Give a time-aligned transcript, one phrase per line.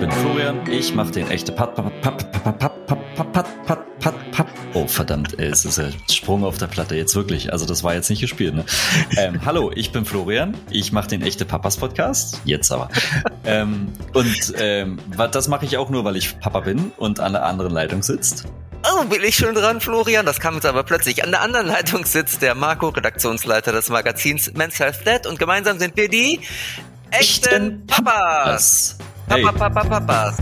[0.00, 0.66] bin Florian.
[0.70, 3.32] Ich mache den echte Pat, Pat, Pat, Pat, Pat, Pat,
[3.66, 4.46] Pat, Pat, Pat.
[4.72, 7.52] Oh, verdammt, ey, es ist ein Sprung auf der Platte, jetzt wirklich.
[7.52, 8.64] Also, das war jetzt nicht gespielt, ne?
[9.18, 10.56] Ähm, hallo, ich bin Florian.
[10.70, 12.40] Ich mache den echte Papas Podcast.
[12.44, 12.88] Jetzt aber.
[13.44, 14.98] ähm, und ähm,
[15.32, 18.46] das mache ich auch nur, weil ich Papa bin und an der anderen Leitung sitzt.
[18.90, 20.24] Oh, bin ich schon dran, Florian?
[20.24, 21.22] Das kam jetzt aber plötzlich.
[21.22, 25.78] An der anderen Leitung sitzt der Marco, Redaktionsleiter des Magazins Men's Health Dead und gemeinsam
[25.78, 26.40] sind wir die
[27.10, 28.96] echten Papas.
[29.30, 29.44] Hey.
[29.44, 30.38] Papa, Papa, Papas.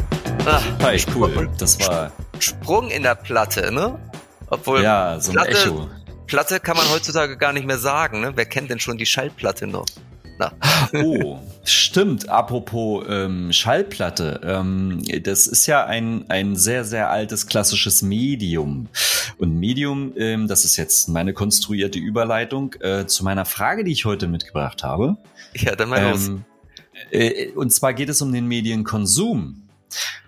[0.47, 1.51] Ah, Hi, cool.
[1.59, 3.99] Das war Sprung in der Platte, ne?
[4.47, 5.91] Obwohl ja so ein Platte, Echo.
[6.27, 8.33] Platte kann man heutzutage gar nicht mehr sagen, ne?
[8.35, 9.85] Wer kennt denn schon die Schallplatte noch?
[10.39, 10.53] Na.
[10.95, 12.31] Oh, stimmt.
[12.31, 14.41] Apropos ähm, Schallplatte.
[14.43, 18.89] Ähm, das ist ja ein, ein sehr, sehr altes klassisches Medium.
[19.37, 24.07] Und Medium, ähm, das ist jetzt meine konstruierte Überleitung äh, zu meiner Frage, die ich
[24.07, 25.19] heute mitgebracht habe.
[25.55, 26.29] Ja, dann mal los.
[26.29, 26.58] Ähm, äh,
[27.55, 29.69] und zwar geht es um den Medienkonsum.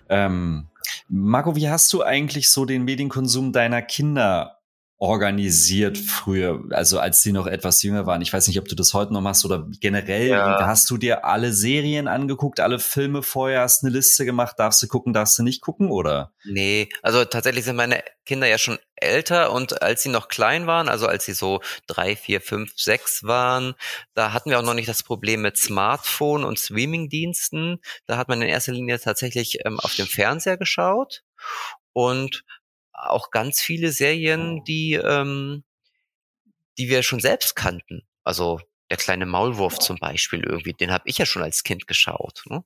[0.09, 0.67] Ähm,
[1.09, 4.60] Marco, wie hast du eigentlich so den Medienkonsum deiner Kinder
[5.01, 8.21] organisiert früher, also als sie noch etwas jünger waren.
[8.21, 10.29] Ich weiß nicht, ob du das heute noch machst oder generell.
[10.29, 10.67] Ja.
[10.67, 14.89] Hast du dir alle Serien angeguckt, alle Filme vorher, hast eine Liste gemacht, darfst du
[14.89, 16.35] gucken, darfst du nicht gucken, oder?
[16.45, 20.91] Nee, also tatsächlich sind meine Kinder ja schon älter und als sie noch klein waren,
[20.91, 23.73] also als sie so drei, vier, fünf, sechs waren,
[24.13, 27.81] da hatten wir auch noch nicht das Problem mit Smartphone und Streamingdiensten.
[28.05, 31.23] Da hat man in erster Linie tatsächlich ähm, auf dem Fernseher geschaut
[31.95, 32.45] und
[33.09, 35.65] auch ganz viele Serien, die, ähm,
[36.79, 38.03] die wir schon selbst kannten.
[38.25, 42.43] Also der kleine Maulwurf zum Beispiel irgendwie, den habe ich ja schon als Kind geschaut.
[42.47, 42.65] Ne?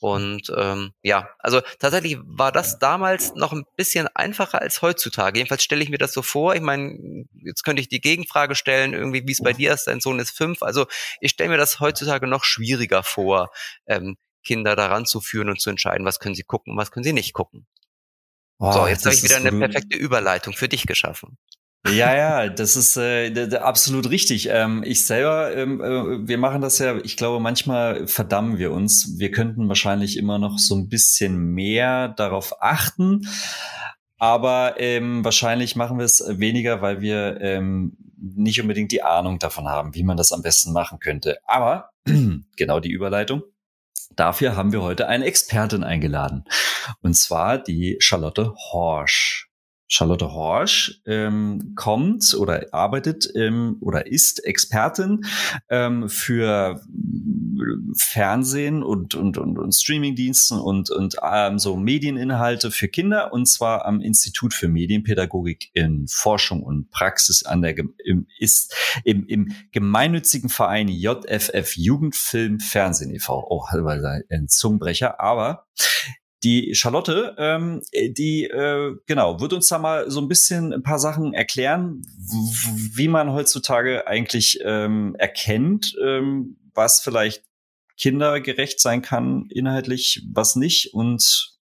[0.00, 5.38] Und ähm, ja, also tatsächlich war das damals noch ein bisschen einfacher als heutzutage.
[5.38, 6.54] Jedenfalls stelle ich mir das so vor.
[6.54, 10.00] Ich meine, jetzt könnte ich die Gegenfrage stellen, irgendwie, wie es bei dir ist, dein
[10.00, 10.62] Sohn ist fünf.
[10.62, 10.86] Also
[11.20, 13.50] ich stelle mir das heutzutage noch schwieriger vor,
[13.86, 17.04] ähm, Kinder daran zu führen und zu entscheiden, was können sie gucken und was können
[17.04, 17.66] sie nicht gucken.
[18.58, 21.36] Oh, so, jetzt habe ich wieder eine perfekte Überleitung für dich geschaffen.
[21.88, 24.48] Ja, ja, das ist äh, absolut richtig.
[24.50, 29.18] Ähm, ich selber, ähm, äh, wir machen das ja, ich glaube, manchmal verdammen wir uns.
[29.18, 33.28] Wir könnten wahrscheinlich immer noch so ein bisschen mehr darauf achten.
[34.18, 39.68] Aber ähm, wahrscheinlich machen wir es weniger, weil wir ähm, nicht unbedingt die Ahnung davon
[39.68, 41.38] haben, wie man das am besten machen könnte.
[41.46, 41.90] Aber
[42.56, 43.42] genau die Überleitung.
[44.14, 46.44] Dafür haben wir heute eine Expertin eingeladen.
[47.02, 49.35] Und zwar die Charlotte Horsch.
[49.88, 55.24] Charlotte Horsch ähm, kommt oder arbeitet ähm, oder ist Expertin
[55.68, 56.80] ähm, für
[57.96, 63.84] Fernsehen und, und, und, und Streamingdiensten und, und ähm, so Medieninhalte für Kinder und zwar
[63.86, 68.74] am Institut für Medienpädagogik in Forschung und Praxis an der im, ist
[69.04, 73.46] im, im gemeinnützigen Verein JFF Jugendfilm Fernsehen e.V.
[73.48, 73.64] Oh,
[74.30, 75.66] ein Zungenbrecher, aber
[76.46, 81.00] die Charlotte, ähm, die äh, genau, wird uns da mal so ein bisschen ein paar
[81.00, 82.02] Sachen erklären,
[82.94, 87.42] wie man heutzutage eigentlich ähm, erkennt, ähm, was vielleicht
[87.98, 91.58] kindergerecht sein kann inhaltlich, was nicht und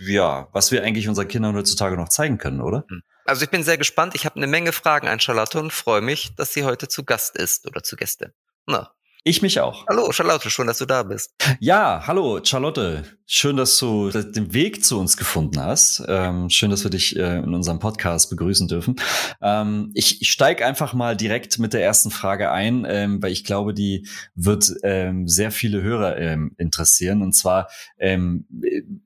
[0.00, 2.86] ja, was wir eigentlich unseren Kindern heutzutage noch zeigen können, oder?
[3.26, 4.14] Also ich bin sehr gespannt.
[4.14, 7.36] Ich habe eine Menge Fragen an Charlotte und freue mich, dass sie heute zu Gast
[7.36, 8.32] ist oder zu Gäste.
[8.66, 8.94] Na,
[9.24, 9.86] Ich mich auch.
[9.86, 11.32] hallo Charlotte, schön, dass du da bist.
[11.60, 13.04] Ja, hallo Charlotte.
[13.24, 16.02] Schön, dass du den Weg zu uns gefunden hast.
[16.08, 18.96] Ähm, schön, dass wir dich äh, in unserem Podcast begrüßen dürfen.
[19.40, 23.44] Ähm, ich ich steige einfach mal direkt mit der ersten Frage ein, ähm, weil ich
[23.44, 27.22] glaube, die wird ähm, sehr viele Hörer ähm, interessieren.
[27.22, 27.68] Und zwar
[27.98, 28.46] ähm,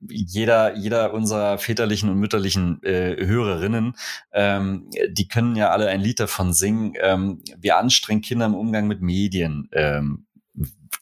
[0.09, 3.93] jeder, jeder unserer väterlichen und mütterlichen äh, Hörerinnen,
[4.33, 6.95] ähm, die können ja alle ein Lied davon singen,
[7.57, 9.69] wie anstrengend Kinder im Umgang mit Medien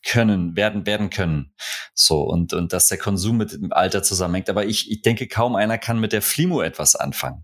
[0.06, 1.54] können, werden, werden können.
[1.94, 4.50] So, und, und dass der Konsum mit dem Alter zusammenhängt.
[4.50, 7.44] Aber ich, ich denke, kaum einer kann mit der Flimo etwas anfangen.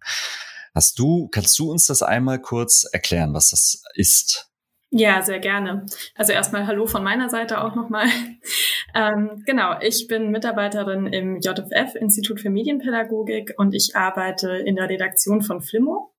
[0.74, 4.52] Hast du, kannst du uns das einmal kurz erklären, was das ist?
[4.94, 5.86] Ja, sehr gerne.
[6.16, 8.08] Also erstmal Hallo von meiner Seite auch nochmal.
[8.94, 14.90] Ähm, genau, ich bin Mitarbeiterin im JFF, Institut für Medienpädagogik, und ich arbeite in der
[14.90, 16.14] Redaktion von Flimmo.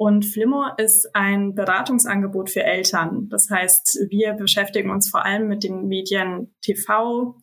[0.00, 3.28] Und Flimmo ist ein Beratungsangebot für Eltern.
[3.28, 7.36] Das heißt, wir beschäftigen uns vor allem mit den Medien TV,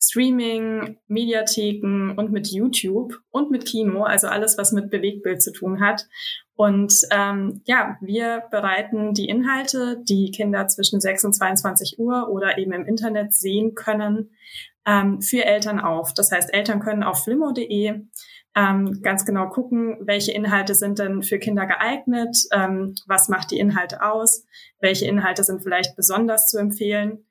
[0.00, 5.80] Streaming, Mediatheken und mit YouTube und mit Kino, also alles, was mit Bewegtbild zu tun
[5.80, 6.06] hat.
[6.54, 12.58] Und ähm, ja, wir bereiten die Inhalte, die Kinder zwischen 6 und 22 Uhr oder
[12.58, 14.30] eben im Internet sehen können,
[14.86, 16.14] ähm, für Eltern auf.
[16.14, 18.02] Das heißt, Eltern können auf flimmo.de
[18.58, 23.58] ähm, ganz genau gucken, welche Inhalte sind denn für Kinder geeignet, ähm, was macht die
[23.58, 24.44] Inhalte aus,
[24.80, 27.24] welche Inhalte sind vielleicht besonders zu empfehlen.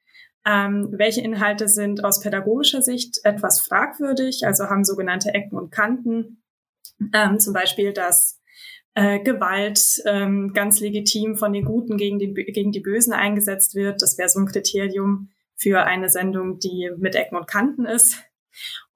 [0.46, 6.44] Ähm, welche Inhalte sind aus pädagogischer Sicht etwas fragwürdig, also haben sogenannte Ecken und Kanten.
[7.14, 8.40] Ähm, zum Beispiel, dass
[8.94, 14.02] äh, Gewalt ähm, ganz legitim von den Guten gegen die, gegen die Bösen eingesetzt wird.
[14.02, 18.24] Das wäre so ein Kriterium für eine Sendung, die mit Ecken und Kanten ist.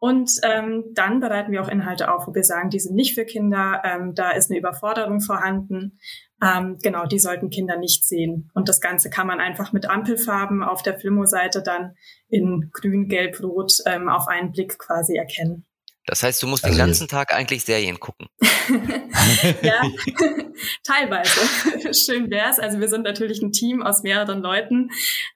[0.03, 3.23] Und ähm, dann bereiten wir auch Inhalte auf, wo wir sagen, die sind nicht für
[3.23, 5.99] Kinder, ähm, da ist eine Überforderung vorhanden.
[6.43, 8.49] Ähm, genau, die sollten Kinder nicht sehen.
[8.55, 11.93] Und das Ganze kann man einfach mit Ampelfarben auf der Filmo-Seite dann
[12.29, 15.67] in grün, gelb, rot ähm, auf einen Blick quasi erkennen.
[16.07, 18.27] Das heißt, du musst also den ganzen Tag eigentlich Serien gucken.
[19.61, 19.81] ja,
[20.83, 21.93] teilweise.
[21.93, 22.59] Schön wär's.
[22.59, 24.89] Also wir sind natürlich ein Team aus mehreren Leuten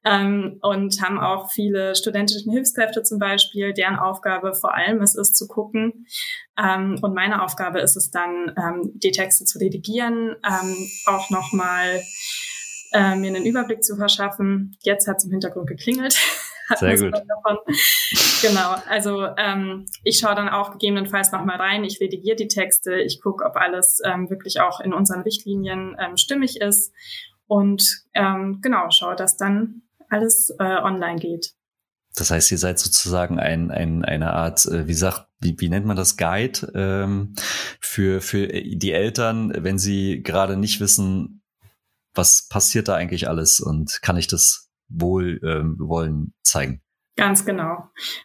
[0.03, 5.35] ähm, und haben auch viele studentische Hilfskräfte zum Beispiel, deren Aufgabe vor allem es ist
[5.35, 6.07] zu gucken.
[6.57, 12.01] Ähm, und meine Aufgabe ist es dann, ähm, die Texte zu redigieren, ähm, auch nochmal
[12.93, 14.77] äh, mir einen Überblick zu verschaffen.
[14.81, 16.17] Jetzt hat es im Hintergrund geklingelt.
[16.77, 17.13] Sehr gut.
[17.13, 17.57] Davon.
[18.41, 23.21] Genau, also ähm, ich schaue dann auch gegebenenfalls nochmal rein, ich redigiere die Texte, ich
[23.21, 26.91] gucke, ob alles ähm, wirklich auch in unseren Richtlinien ähm, stimmig ist
[27.47, 31.53] und ähm, genau, schaue, dass dann alles äh, online geht.
[32.15, 35.85] Das heißt, ihr seid sozusagen ein, ein, eine Art, äh, wie sagt, wie, wie nennt
[35.85, 37.33] man das, Guide ähm,
[37.81, 41.41] für, für die Eltern, wenn sie gerade nicht wissen,
[42.13, 46.81] was passiert da eigentlich alles und kann ich das wohl ähm, wollen zeigen.
[47.17, 47.77] Ganz genau.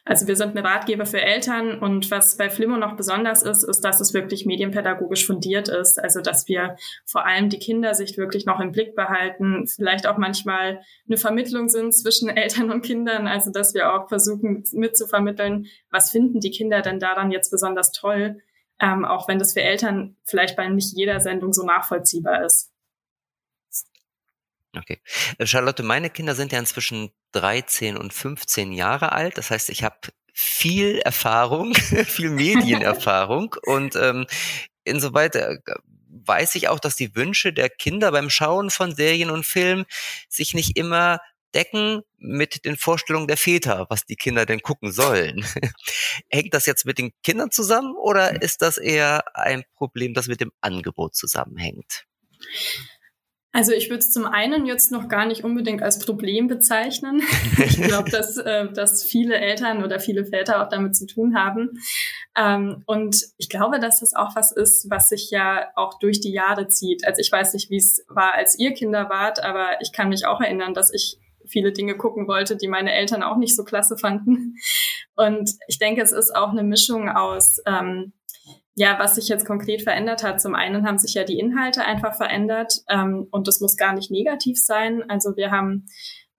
[0.04, 3.82] Also wir sind eine Ratgeber für Eltern und was bei Flimmo noch besonders ist, ist,
[3.82, 6.02] dass es wirklich medienpädagogisch fundiert ist.
[6.02, 6.74] Also dass wir
[7.06, 11.94] vor allem die Kindersicht wirklich noch im Blick behalten, vielleicht auch manchmal eine Vermittlung sind
[11.94, 13.28] zwischen Eltern und Kindern.
[13.28, 18.40] Also dass wir auch versuchen mitzuvermitteln, was finden die Kinder denn daran jetzt besonders toll,
[18.80, 22.69] ähm, auch wenn das für Eltern vielleicht bei nicht jeder Sendung so nachvollziehbar ist.
[24.76, 25.00] Okay.
[25.38, 29.38] Äh, Charlotte, meine Kinder sind ja inzwischen 13 und 15 Jahre alt.
[29.38, 29.96] Das heißt, ich habe
[30.32, 31.74] viel Erfahrung,
[32.06, 34.26] viel Medienerfahrung und ähm,
[34.84, 35.58] insoweit äh,
[36.08, 39.84] weiß ich auch, dass die Wünsche der Kinder beim Schauen von Serien und Filmen
[40.28, 41.20] sich nicht immer
[41.54, 45.44] decken mit den Vorstellungen der Väter, was die Kinder denn gucken sollen.
[46.28, 50.40] Hängt das jetzt mit den Kindern zusammen oder ist das eher ein Problem, das mit
[50.40, 52.06] dem Angebot zusammenhängt?
[53.52, 57.20] Also ich würde es zum einen jetzt noch gar nicht unbedingt als Problem bezeichnen.
[57.58, 61.70] ich glaube, dass, äh, dass viele Eltern oder viele Väter auch damit zu tun haben.
[62.36, 66.32] Ähm, und ich glaube, dass das auch was ist, was sich ja auch durch die
[66.32, 67.04] Jahre zieht.
[67.04, 70.26] Also ich weiß nicht, wie es war, als ihr Kinder wart, aber ich kann mich
[70.26, 73.98] auch erinnern, dass ich viele Dinge gucken wollte, die meine Eltern auch nicht so klasse
[73.98, 74.54] fanden.
[75.16, 78.12] Und ich denke, es ist auch eine Mischung aus ähm,
[78.74, 82.16] ja, was sich jetzt konkret verändert hat, zum einen haben sich ja die Inhalte einfach
[82.16, 85.04] verändert ähm, und das muss gar nicht negativ sein.
[85.08, 85.86] Also wir haben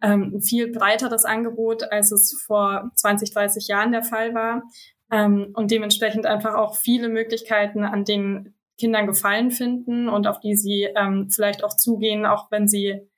[0.02, 4.64] ähm, ein viel breiteres Angebot, als es vor 20, 30 Jahren der Fall war
[5.12, 10.56] ähm, und dementsprechend einfach auch viele Möglichkeiten, an denen Kindern Gefallen finden und auf die
[10.56, 13.11] sie ähm, vielleicht auch zugehen, auch wenn sie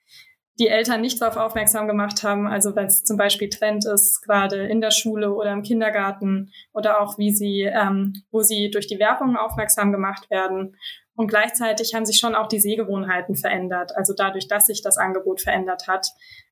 [0.59, 2.47] die Eltern nicht darauf aufmerksam gemacht haben.
[2.47, 7.01] Also wenn es zum Beispiel Trend ist, gerade in der Schule oder im Kindergarten oder
[7.01, 10.75] auch wie sie, ähm, wo sie durch die Werbung aufmerksam gemacht werden.
[11.15, 13.95] Und gleichzeitig haben sich schon auch die Sehgewohnheiten verändert.
[13.95, 16.07] Also dadurch, dass sich das Angebot verändert hat.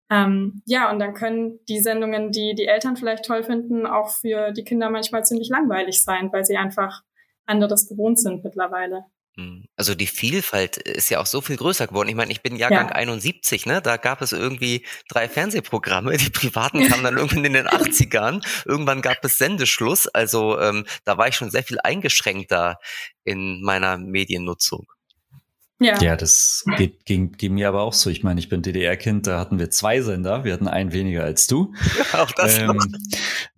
[0.10, 4.52] Ähm, ja, und dann können die Sendungen, die die Eltern vielleicht toll finden, auch für
[4.52, 7.02] die Kinder manchmal ziemlich langweilig sein, weil sie einfach
[7.46, 9.06] anderes gewohnt sind mittlerweile.
[9.38, 9.66] Hm.
[9.78, 12.10] Also die Vielfalt ist ja auch so viel größer geworden.
[12.10, 12.96] Ich meine, ich bin Jahrgang ja.
[12.96, 13.82] 71, ne?
[13.82, 16.18] Da gab es irgendwie drei Fernsehprogramme.
[16.18, 18.46] Die privaten kamen dann irgendwann in den 80ern.
[18.66, 20.08] Irgendwann gab es Sendeschluss.
[20.08, 22.78] Also ähm, da war ich schon sehr viel eingeschränkter
[23.24, 24.88] in meiner Mediennutzung.
[25.82, 28.12] Ja, ja das geht, ging, ging mir aber auch so.
[28.12, 31.48] Ich meine, ich bin DDR-Kind, da hatten wir zwei Sender, wir hatten einen weniger als
[31.48, 31.74] du.
[31.98, 32.78] Ja, auch das ähm,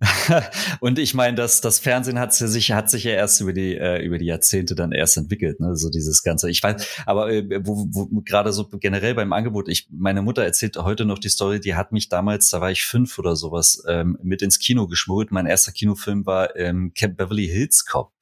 [0.80, 4.02] Und ich meine, das, das Fernsehen hat sich, hat sich ja erst über die, äh,
[4.02, 5.76] über die Jahrzehnte dann erst entwickelt, ne?
[5.76, 6.50] So dieses Ganze.
[6.50, 10.76] Ich weiß, aber äh, wo, wo gerade so generell beim Angebot, ich, meine Mutter erzählt
[10.78, 14.18] heute noch die Story, die hat mich damals, da war ich fünf oder sowas, ähm,
[14.22, 15.30] mit ins Kino geschmuggelt.
[15.30, 18.12] Mein erster Kinofilm war ähm, Camp Beverly Hills Cop.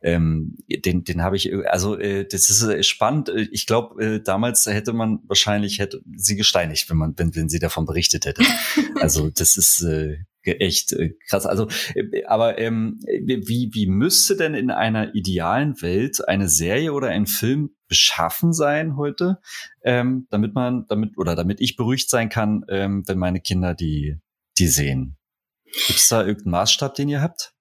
[0.00, 4.66] Ähm, den, den habe ich, also äh, das ist äh, spannend ich glaube, äh, damals
[4.66, 8.42] hätte man wahrscheinlich hätte sie gesteinigt, wenn man, wenn, wenn sie davon berichtet hätte.
[9.00, 11.46] also das ist äh, echt äh, krass.
[11.46, 17.08] Also, äh, aber ähm, wie, wie müsste denn in einer idealen Welt eine Serie oder
[17.08, 19.38] ein Film beschaffen sein heute,
[19.82, 24.18] ähm, damit man, damit, oder damit ich beruhigt sein kann, ähm, wenn meine Kinder die,
[24.58, 25.16] die sehen?
[25.64, 27.54] Gibt es da irgendeinen Maßstab, den ihr habt?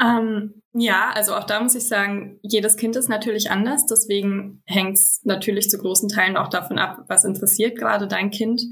[0.00, 3.86] Ähm, ja, also auch da muss ich sagen, jedes Kind ist natürlich anders.
[3.86, 8.62] Deswegen hängt es natürlich zu großen Teilen auch davon ab, was interessiert gerade dein Kind.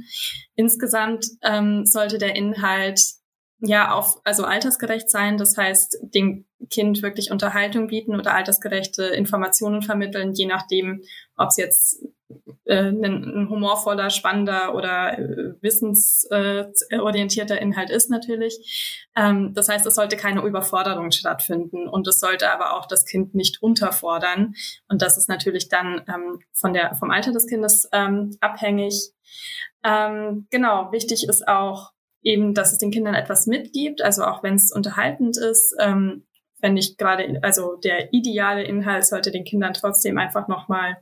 [0.54, 3.00] Insgesamt ähm, sollte der Inhalt
[3.61, 5.37] ja auf also altersgerecht sein.
[5.37, 11.03] Das heißt, dem Kind wirklich Unterhaltung bieten oder altersgerechte Informationen vermitteln, je nachdem,
[11.37, 12.05] ob es jetzt
[12.65, 19.09] äh, ein, ein humorvoller, spannender oder äh, wissensorientierter Inhalt ist natürlich.
[19.17, 23.35] Ähm, das heißt, es sollte keine Überforderung stattfinden und es sollte aber auch das Kind
[23.35, 24.55] nicht unterfordern.
[24.88, 29.12] Und das ist natürlich dann ähm, von der, vom Alter des Kindes ähm, abhängig.
[29.85, 34.55] Ähm, genau, wichtig ist auch eben, dass es den Kindern etwas mitgibt, also auch wenn
[34.55, 36.27] es unterhaltend ist, ähm,
[36.61, 40.97] wenn nicht gerade, also der ideale Inhalt sollte den Kindern trotzdem einfach nochmal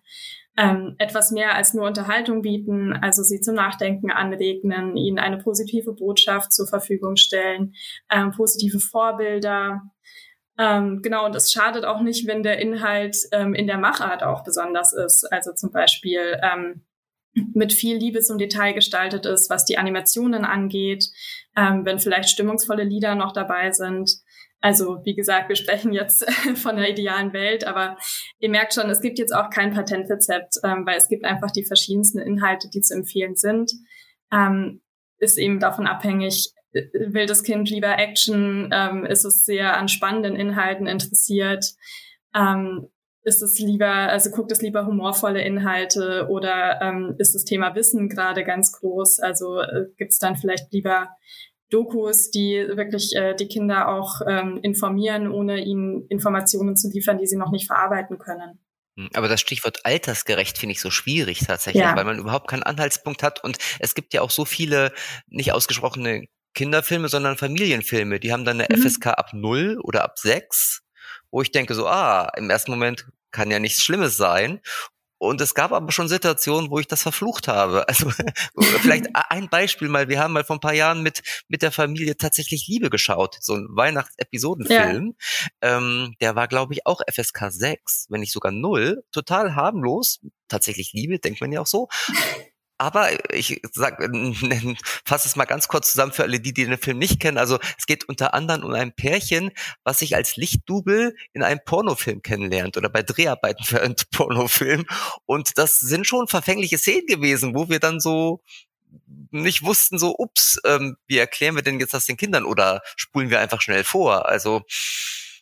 [0.57, 5.93] ähm, etwas mehr als nur Unterhaltung bieten, also sie zum Nachdenken anregnen, ihnen eine positive
[5.93, 7.75] Botschaft zur Verfügung stellen,
[8.11, 9.83] ähm, positive Vorbilder.
[10.59, 14.43] Ähm, genau, und es schadet auch nicht, wenn der Inhalt ähm, in der Machart auch
[14.45, 15.31] besonders ist.
[15.31, 16.87] Also zum Beispiel ähm,
[17.53, 21.05] mit viel Liebe zum Detail gestaltet ist, was die Animationen angeht,
[21.55, 24.11] ähm, wenn vielleicht stimmungsvolle Lieder noch dabei sind.
[24.61, 26.25] Also wie gesagt, wir sprechen jetzt
[26.57, 27.99] von der idealen Welt, aber
[28.39, 31.65] ihr merkt schon, es gibt jetzt auch kein Patentrezept, ähm, weil es gibt einfach die
[31.65, 33.73] verschiedensten Inhalte, die zu empfehlen sind.
[34.33, 34.81] Ähm,
[35.19, 39.89] ist eben davon abhängig, äh, will das Kind lieber Action, ähm, ist es sehr an
[39.89, 41.75] spannenden Inhalten interessiert,
[42.35, 42.89] ähm,
[43.27, 48.09] ist es lieber, also guckt es lieber humorvolle Inhalte oder ähm, ist das Thema Wissen
[48.09, 49.19] gerade ganz groß?
[49.19, 51.09] Also äh, gibt es dann vielleicht lieber
[51.71, 57.27] Dokus, die wirklich äh, die Kinder auch ähm, informieren, ohne ihnen Informationen zu liefern, die
[57.27, 58.61] sie noch nicht verarbeiten können.
[58.97, 61.97] Hm, aber das Stichwort altersgerecht finde ich so schwierig tatsächlich, ja.
[61.97, 64.93] weil man überhaupt keinen Anhaltspunkt hat und es gibt ja auch so viele
[65.27, 68.83] nicht ausgesprochene Kinderfilme, sondern Familienfilme, die haben dann eine mhm.
[68.83, 70.83] FSK ab null oder ab sechs,
[71.31, 74.61] wo ich denke so, ah, im ersten Moment kann ja nichts Schlimmes sein.
[75.19, 77.87] Und es gab aber schon Situationen, wo ich das verflucht habe.
[77.97, 78.11] Also
[78.81, 80.09] vielleicht ein Beispiel mal.
[80.09, 83.39] Wir haben mal vor ein paar Jahren mit, mit der Familie tatsächlich Liebe geschaut.
[83.41, 85.15] So ein Weihnachtsepisodenfilm.
[85.63, 85.77] Ja.
[85.77, 89.03] Ähm, der war, glaube ich, auch FSK 6, wenn nicht sogar 0.
[89.13, 90.21] Total harmlos.
[90.49, 91.89] Tatsächlich Liebe, denkt man ja auch so.
[92.79, 94.03] Aber ich sag,
[95.05, 97.39] fasse es mal ganz kurz zusammen für alle, die, die den Film nicht kennen.
[97.39, 99.51] Also es geht unter anderem um ein Pärchen,
[99.85, 104.87] was sich als Lichtdubel in einem Pornofilm kennenlernt oder bei Dreharbeiten für einen Pornofilm.
[105.25, 108.43] Und das sind schon verfängliche Szenen gewesen, wo wir dann so
[109.31, 113.31] nicht wussten, so, ups, ähm, wie erklären wir denn jetzt das den Kindern oder spulen
[113.31, 114.27] wir einfach schnell vor?
[114.27, 114.63] Also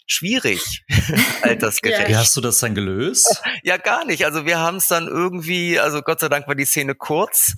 [0.07, 0.85] schwierig,
[1.43, 2.09] altersgerecht.
[2.09, 3.43] Wie hast du das dann gelöst?
[3.63, 4.27] Ja, gar nicht.
[4.27, 7.55] Also wir haben es dann irgendwie, also Gott sei Dank war die Szene kurz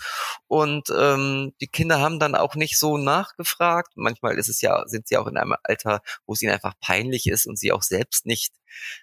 [0.46, 3.92] und ähm, die Kinder haben dann auch nicht so nachgefragt.
[3.96, 7.26] Manchmal ist es ja, sind sie auch in einem Alter, wo es ihnen einfach peinlich
[7.26, 8.52] ist und sie auch selbst nicht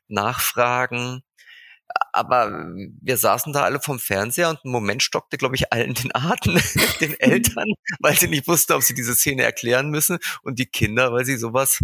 [0.07, 1.23] nachfragen.
[2.13, 2.51] Aber
[3.01, 6.59] wir saßen da alle vom Fernseher und im Moment stockte, glaube ich, allen den Atem,
[7.01, 7.67] den Eltern,
[7.99, 11.37] weil sie nicht wussten, ob sie diese Szene erklären müssen und die Kinder, weil sie
[11.37, 11.83] sowas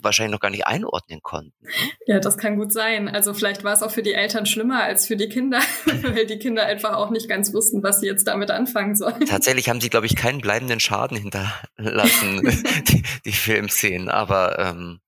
[0.00, 1.54] wahrscheinlich noch gar nicht einordnen konnten.
[1.60, 1.70] Ne?
[2.06, 3.08] Ja, das kann gut sein.
[3.08, 5.60] Also vielleicht war es auch für die Eltern schlimmer als für die Kinder,
[6.02, 9.24] weil die Kinder einfach auch nicht ganz wussten, was sie jetzt damit anfangen sollen.
[9.26, 12.42] Tatsächlich haben sie, glaube ich, keinen bleibenden Schaden hinterlassen,
[12.88, 15.00] die, die Filmszenen, aber ähm,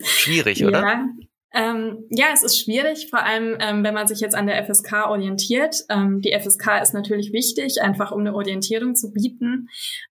[0.00, 0.80] schwierig, oder?
[0.80, 1.04] Ja.
[1.56, 5.06] Ähm, ja, es ist schwierig, vor allem ähm, wenn man sich jetzt an der FSK
[5.06, 5.76] orientiert.
[5.88, 9.68] Ähm, die FSK ist natürlich wichtig, einfach um eine Orientierung zu bieten.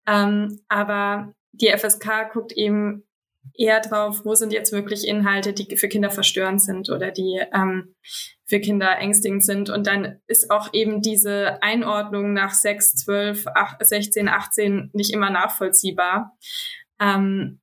[0.08, 3.04] Ähm, aber die FSK guckt eben
[3.54, 7.96] eher drauf, wo sind jetzt wirklich Inhalte, die für Kinder verstörend sind oder die ähm,
[8.46, 9.70] für Kinder ängstigend sind.
[9.70, 15.30] Und dann ist auch eben diese Einordnung nach 6, 12, 8, 16, 18 nicht immer
[15.30, 16.38] nachvollziehbar.
[17.00, 17.60] Ähm,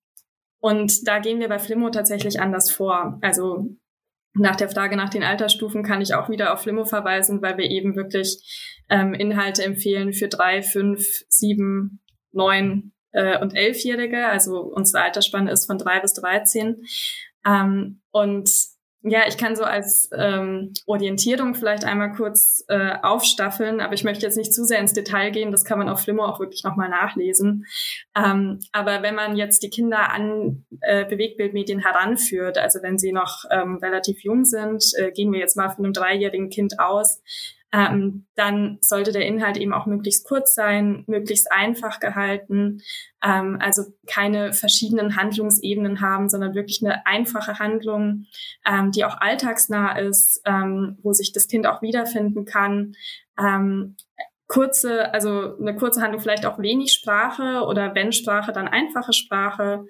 [0.60, 3.18] und da gehen wir bei Flimmo tatsächlich anders vor.
[3.22, 3.76] Also
[4.34, 7.68] nach der Frage nach den Altersstufen kann ich auch wieder auf Flimmo verweisen, weil wir
[7.70, 12.00] eben wirklich ähm, Inhalte empfehlen für drei, fünf, sieben,
[12.32, 14.26] neun äh, und Elfjährige.
[14.26, 16.84] Also unsere Altersspanne ist von drei bis dreizehn.
[17.46, 18.50] Ähm, und
[19.02, 24.26] ja, ich kann so als ähm, Orientierung vielleicht einmal kurz äh, aufstaffeln, aber ich möchte
[24.26, 25.52] jetzt nicht zu sehr ins Detail gehen.
[25.52, 27.64] Das kann man auf Flimmo auch wirklich nochmal nachlesen.
[28.14, 33.44] Ähm, aber wenn man jetzt die Kinder an äh, Bewegtbildmedien heranführt, also wenn sie noch
[33.50, 37.22] ähm, relativ jung sind, äh, gehen wir jetzt mal von einem dreijährigen Kind aus,
[37.72, 42.82] ähm, dann sollte der Inhalt eben auch möglichst kurz sein, möglichst einfach gehalten,
[43.22, 48.26] ähm, also keine verschiedenen Handlungsebenen haben, sondern wirklich eine einfache Handlung,
[48.66, 52.94] ähm, die auch alltagsnah ist, ähm, wo sich das Kind auch wiederfinden kann.
[53.38, 53.96] Ähm,
[54.50, 59.86] kurze, also eine kurze Handlung, vielleicht auch wenig Sprache oder wenn Sprache, dann einfache Sprache,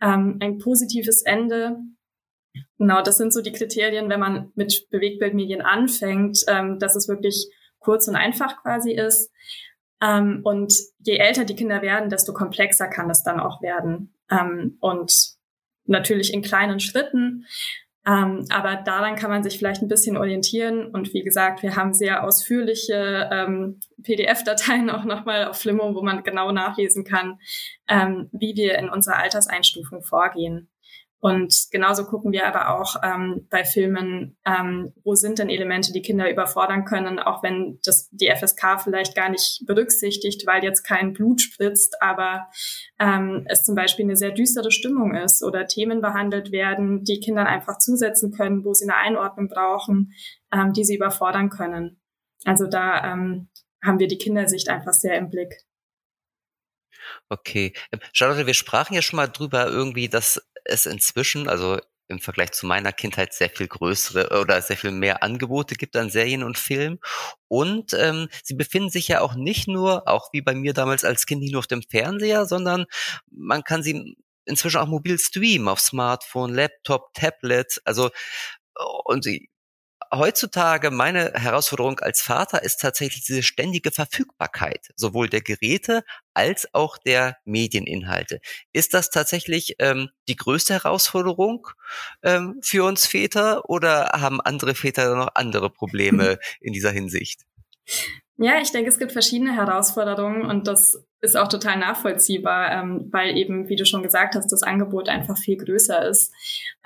[0.00, 1.78] ähm, ein positives Ende.
[2.78, 7.48] Genau, das sind so die Kriterien, wenn man mit Bewegtbildmedien anfängt, ähm, dass es wirklich
[7.78, 9.30] kurz und einfach quasi ist.
[10.02, 14.14] Ähm, und je älter die Kinder werden, desto komplexer kann das dann auch werden.
[14.30, 15.34] Ähm, und
[15.86, 17.46] natürlich in kleinen Schritten.
[18.06, 20.86] Ähm, aber daran kann man sich vielleicht ein bisschen orientieren.
[20.86, 26.22] Und wie gesagt, wir haben sehr ausführliche ähm, PDF-Dateien auch nochmal auf Flimmo, wo man
[26.22, 27.38] genau nachlesen kann,
[27.88, 30.68] ähm, wie wir in unserer Alterseinstufung vorgehen.
[31.24, 36.02] Und genauso gucken wir aber auch ähm, bei Filmen, ähm, wo sind denn Elemente, die
[36.02, 41.14] Kinder überfordern können, auch wenn das die FSK vielleicht gar nicht berücksichtigt, weil jetzt kein
[41.14, 42.50] Blut spritzt, aber
[43.00, 47.46] ähm, es zum Beispiel eine sehr düstere Stimmung ist oder Themen behandelt werden, die Kindern
[47.46, 50.12] einfach zusetzen können, wo sie eine Einordnung brauchen,
[50.52, 52.02] ähm, die sie überfordern können.
[52.44, 53.48] Also da ähm,
[53.82, 55.54] haben wir die Kindersicht einfach sehr im Blick.
[57.30, 57.72] Okay.
[57.92, 61.78] Ähm, Charlotte, wir sprachen ja schon mal drüber irgendwie, dass es inzwischen, also
[62.08, 66.10] im Vergleich zu meiner Kindheit sehr viel größere oder sehr viel mehr Angebote gibt an
[66.10, 66.98] Serien und Filmen.
[67.48, 71.26] Und ähm, sie befinden sich ja auch nicht nur, auch wie bei mir damals als
[71.26, 72.84] Kind, nicht nur auf dem Fernseher, sondern
[73.30, 77.80] man kann sie inzwischen auch mobil streamen auf Smartphone, Laptop, Tablet.
[77.84, 78.10] Also
[79.04, 79.48] und sie
[80.18, 86.04] heutzutage meine Herausforderung als Vater ist tatsächlich diese ständige Verfügbarkeit, sowohl der Geräte
[86.34, 88.40] als auch der Medieninhalte.
[88.72, 91.68] Ist das tatsächlich ähm, die größte Herausforderung
[92.22, 97.42] ähm, für uns Väter oder haben andere Väter noch andere Probleme in dieser Hinsicht?
[98.36, 103.36] Ja, ich denke, es gibt verschiedene Herausforderungen und das ist auch total nachvollziehbar, ähm, weil
[103.36, 106.32] eben, wie du schon gesagt hast, das Angebot einfach viel größer ist.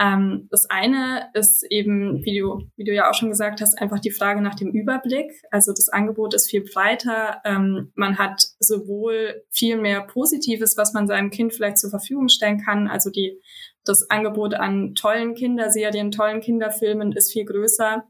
[0.01, 3.99] Ähm, das eine ist eben, wie du, wie du ja auch schon gesagt hast, einfach
[3.99, 5.31] die Frage nach dem Überblick.
[5.51, 7.43] Also das Angebot ist viel breiter.
[7.45, 12.63] Ähm, man hat sowohl viel mehr Positives, was man seinem Kind vielleicht zur Verfügung stellen
[12.65, 12.89] kann.
[12.89, 13.41] Also die,
[13.85, 18.05] das Angebot an tollen Kinderserien, tollen Kinderfilmen ist viel größer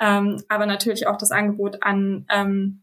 [0.00, 2.82] ähm, aber natürlich auch das Angebot an ähm,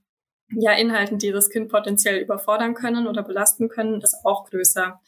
[0.51, 4.99] ja, Inhalten, die das Kind potenziell überfordern können oder belasten können, ist auch größer.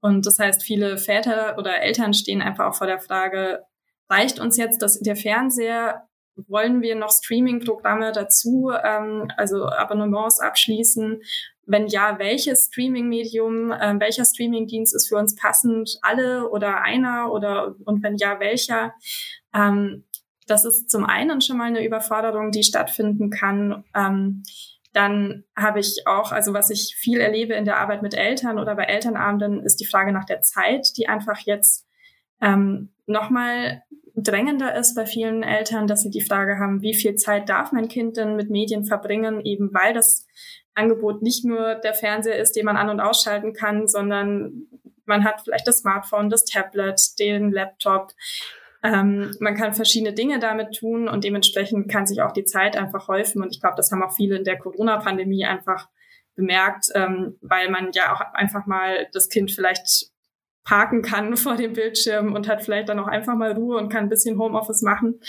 [0.00, 3.64] Und das heißt, viele Väter oder Eltern stehen einfach auch vor der Frage,
[4.10, 6.08] reicht uns jetzt das, der Fernseher?
[6.48, 11.22] Wollen wir noch Streaming-Programme dazu, ähm, also Abonnements abschließen?
[11.64, 15.98] Wenn ja, welches Streaming-Medium, äh, welcher Streaming-Dienst ist für uns passend?
[16.02, 18.94] Alle oder einer oder und wenn ja, welcher?
[19.54, 20.04] Ähm,
[20.46, 23.84] das ist zum einen schon mal eine Überforderung, die stattfinden kann.
[23.94, 24.42] Ähm,
[24.92, 28.74] dann habe ich auch, also was ich viel erlebe in der Arbeit mit Eltern oder
[28.74, 31.86] bei Elternabenden, ist die Frage nach der Zeit, die einfach jetzt
[32.40, 33.82] ähm, nochmal
[34.14, 37.88] drängender ist bei vielen Eltern, dass sie die Frage haben, wie viel Zeit darf mein
[37.88, 40.26] Kind denn mit Medien verbringen, eben weil das
[40.74, 44.66] Angebot nicht nur der Fernseher ist, den man an- und ausschalten kann, sondern
[45.04, 48.12] man hat vielleicht das Smartphone, das Tablet, den Laptop,
[48.82, 53.08] ähm, man kann verschiedene Dinge damit tun und dementsprechend kann sich auch die Zeit einfach
[53.08, 53.42] häufen.
[53.42, 55.88] Und ich glaube, das haben auch viele in der Corona-Pandemie einfach
[56.34, 60.10] bemerkt, ähm, weil man ja auch einfach mal das Kind vielleicht
[60.64, 64.04] parken kann vor dem Bildschirm und hat vielleicht dann auch einfach mal Ruhe und kann
[64.04, 65.20] ein bisschen Homeoffice machen.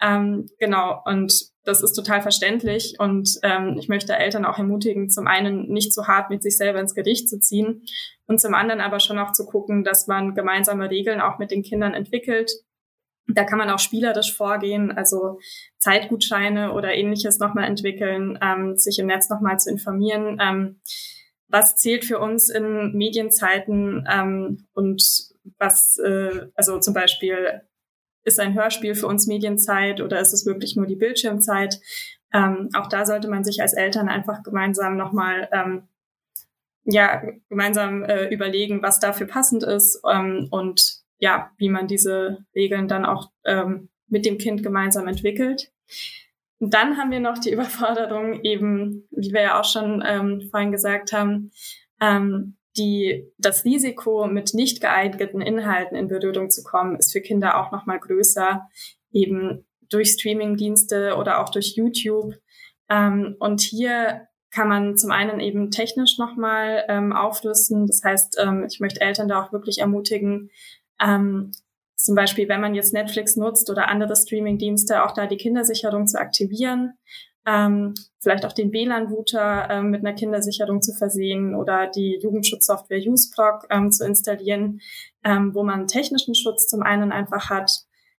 [0.00, 1.32] Ähm, genau, und
[1.64, 6.06] das ist total verständlich und ähm, ich möchte Eltern auch ermutigen, zum einen nicht so
[6.06, 7.84] hart mit sich selber ins Gericht zu ziehen
[8.26, 11.62] und zum anderen aber schon auch zu gucken, dass man gemeinsame Regeln auch mit den
[11.62, 12.52] Kindern entwickelt,
[13.26, 15.38] da kann man auch spielerisch vorgehen, also
[15.78, 20.38] Zeitgutscheine oder ähnliches nochmal entwickeln, ähm, sich im Netz nochmal zu informieren.
[20.40, 20.80] Ähm,
[21.48, 25.02] was zählt für uns in Medienzeiten ähm, und
[25.58, 27.62] was, äh, also zum Beispiel,
[28.24, 31.78] ist ein Hörspiel für uns Medienzeit oder ist es wirklich nur die Bildschirmzeit?
[32.32, 35.88] Ähm, auch da sollte man sich als Eltern einfach gemeinsam nochmal ähm,
[36.84, 42.86] ja, gemeinsam äh, überlegen, was dafür passend ist ähm, und ja, wie man diese Regeln
[42.86, 45.72] dann auch ähm, mit dem Kind gemeinsam entwickelt.
[46.58, 50.70] Und dann haben wir noch die Überforderung eben, wie wir ja auch schon ähm, vorhin
[50.70, 51.50] gesagt haben,
[51.98, 57.58] ähm, die, das Risiko, mit nicht geeigneten Inhalten in Berührung zu kommen, ist für Kinder
[57.58, 58.68] auch noch mal größer,
[59.10, 62.34] eben durch Streamingdienste oder auch durch YouTube.
[62.90, 67.86] Ähm, und hier kann man zum einen eben technisch nochmal ähm, aufrüsten.
[67.86, 70.50] Das heißt, ähm, ich möchte Eltern da auch wirklich ermutigen,
[71.04, 71.52] ähm,
[71.96, 76.20] zum Beispiel, wenn man jetzt Netflix nutzt oder andere Streaming-Dienste, auch da die Kindersicherung zu
[76.20, 76.94] aktivieren,
[77.46, 83.66] ähm, vielleicht auch den WLAN-Router ähm, mit einer Kindersicherung zu versehen oder die Jugendschutzsoftware UseProc
[83.70, 84.80] ähm, zu installieren,
[85.24, 87.70] ähm, wo man technischen Schutz zum einen einfach hat.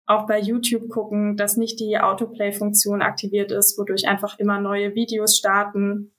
[0.08, 5.36] Auch bei YouTube gucken, dass nicht die Autoplay-Funktion aktiviert ist, wodurch einfach immer neue Videos
[5.36, 6.14] starten.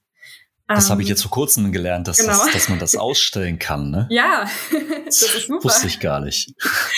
[0.69, 2.33] Das habe ich ähm, jetzt vor kurzem gelernt, dass, genau.
[2.33, 4.09] das, dass man das ausstellen kann, ne?
[4.11, 4.47] Ja,
[5.05, 5.65] das ist super.
[5.65, 6.53] Wusste ich gar nicht.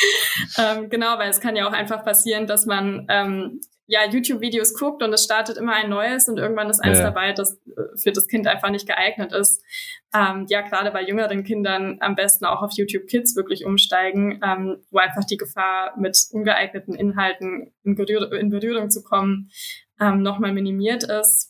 [0.59, 5.03] ähm, genau, weil es kann ja auch einfach passieren, dass man ähm, ja YouTube-Videos guckt
[5.03, 7.05] und es startet immer ein neues und irgendwann ist eins ja.
[7.05, 9.63] dabei, das äh, für das Kind einfach nicht geeignet ist.
[10.15, 14.77] Ähm, ja, gerade bei jüngeren Kindern am besten auch auf YouTube Kids wirklich umsteigen, ähm,
[14.91, 19.51] wo einfach die Gefahr, mit ungeeigneten Inhalten in, Berühr in Berührung zu kommen,
[20.01, 21.48] ähm, nochmal minimiert ist.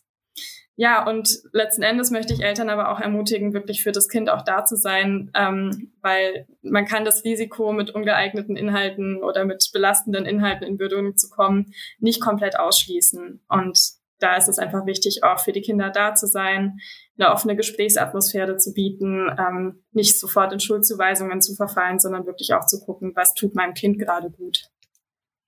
[0.80, 4.42] Ja, und letzten Endes möchte ich Eltern aber auch ermutigen, wirklich für das Kind auch
[4.42, 10.24] da zu sein, ähm, weil man kann das Risiko, mit ungeeigneten Inhalten oder mit belastenden
[10.24, 13.42] Inhalten in Berührung zu kommen, nicht komplett ausschließen.
[13.48, 16.78] Und da ist es einfach wichtig, auch für die Kinder da zu sein,
[17.18, 22.66] eine offene Gesprächsatmosphäre zu bieten, ähm, nicht sofort in Schuldzuweisungen zu verfallen, sondern wirklich auch
[22.66, 24.70] zu gucken, was tut meinem Kind gerade gut.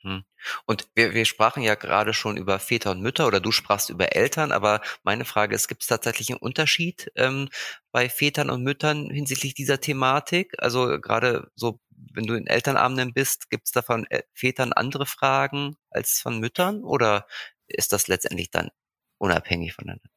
[0.03, 0.25] Hm.
[0.65, 4.17] Und wir, wir sprachen ja gerade schon über Väter und Mütter oder du sprachst über
[4.17, 7.51] Eltern, aber meine Frage ist, gibt es tatsächlich einen Unterschied ähm,
[7.93, 10.55] bei Vätern und Müttern hinsichtlich dieser Thematik?
[10.59, 15.05] Also gerade so, wenn du in Elternabenden bist, gibt es da von äh, Vätern andere
[15.05, 17.27] Fragen als von Müttern oder
[17.67, 18.71] ist das letztendlich dann
[19.19, 20.09] unabhängig voneinander?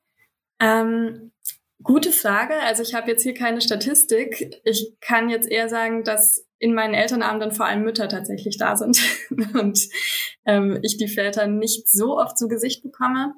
[0.62, 1.34] Ähm,
[1.82, 2.54] Gute Frage.
[2.62, 4.62] Also ich habe jetzt hier keine Statistik.
[4.64, 9.02] Ich kann jetzt eher sagen, dass in meinen Elternabenden vor allem Mütter tatsächlich da sind
[9.54, 9.80] und
[10.46, 13.34] ähm, ich die Väter nicht so oft zu Gesicht bekomme.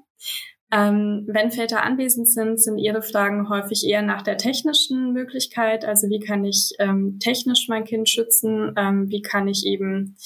[0.72, 5.86] Ähm, wenn Väter anwesend sind, sind ihre Fragen häufig eher nach der technischen Möglichkeit.
[5.86, 8.74] Also wie kann ich ähm, technisch mein Kind schützen?
[8.76, 10.18] Ähm, wie kann ich eben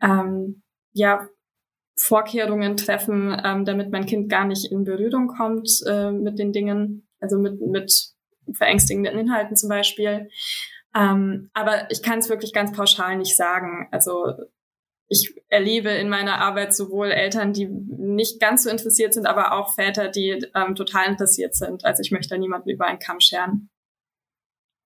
[0.00, 1.28] ähm, ja
[1.96, 7.07] Vorkehrungen treffen, ähm, damit mein Kind gar nicht in Berührung kommt äh, mit den Dingen,
[7.20, 7.92] also mit, mit
[8.52, 10.28] verängstigenden Inhalten zum Beispiel.
[10.94, 13.88] Ähm, aber ich kann es wirklich ganz pauschal nicht sagen.
[13.90, 14.34] Also
[15.08, 19.74] ich erlebe in meiner Arbeit sowohl Eltern, die nicht ganz so interessiert sind, aber auch
[19.74, 21.84] Väter, die ähm, total interessiert sind.
[21.84, 23.70] Also ich möchte da niemanden über einen Kamm scheren.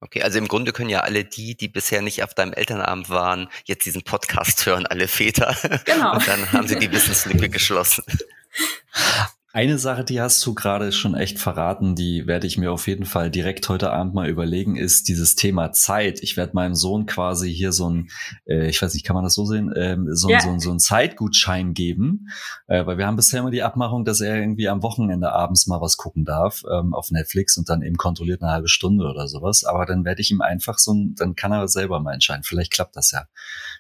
[0.01, 3.49] Okay, also im Grunde können ja alle die, die bisher nicht auf deinem Elternabend waren,
[3.65, 5.57] jetzt diesen Podcast hören, alle Väter.
[5.85, 6.15] Genau.
[6.15, 8.05] Und dann haben sie die Wissenslücke geschlossen.
[9.55, 13.05] Eine Sache, die hast du gerade schon echt verraten, die werde ich mir auf jeden
[13.05, 16.21] Fall direkt heute Abend mal überlegen, ist dieses Thema Zeit.
[16.23, 18.09] Ich werde meinem Sohn quasi hier so ein,
[18.47, 20.41] äh, ich weiß nicht, kann man das so sehen, ähm, so, yeah.
[20.41, 22.29] so, so ein Zeitgutschein geben,
[22.67, 25.83] äh, weil wir haben bisher immer die Abmachung, dass er irgendwie am Wochenende abends mal
[25.83, 29.65] was gucken darf ähm, auf Netflix und dann eben kontrolliert eine halbe Stunde oder sowas.
[29.65, 32.43] Aber dann werde ich ihm einfach so ein, dann kann er selber mal entscheiden.
[32.43, 33.27] Vielleicht klappt das ja,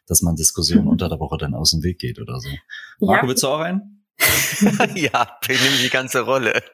[0.07, 2.51] dass man Diskussionen unter der Woche dann aus dem Weg geht oder so.
[3.01, 3.29] Marco, ja.
[3.29, 4.02] willst du auch rein?
[4.95, 6.63] ja, nehme die ganze Rolle.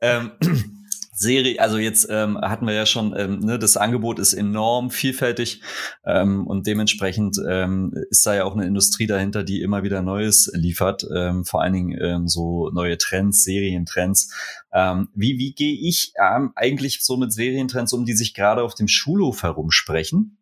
[0.00, 0.32] ähm,
[1.18, 5.62] Serie, also jetzt ähm, hatten wir ja schon, ähm, ne, das Angebot ist enorm vielfältig
[6.04, 10.50] ähm, und dementsprechend ähm, ist da ja auch eine Industrie dahinter, die immer wieder Neues
[10.52, 14.34] liefert, ähm, vor allen Dingen ähm, so neue Trends, Serientrends.
[14.74, 18.74] Ähm, wie wie gehe ich ähm, eigentlich so mit Serientrends um, die sich gerade auf
[18.74, 20.36] dem Schulhof herumsprechen?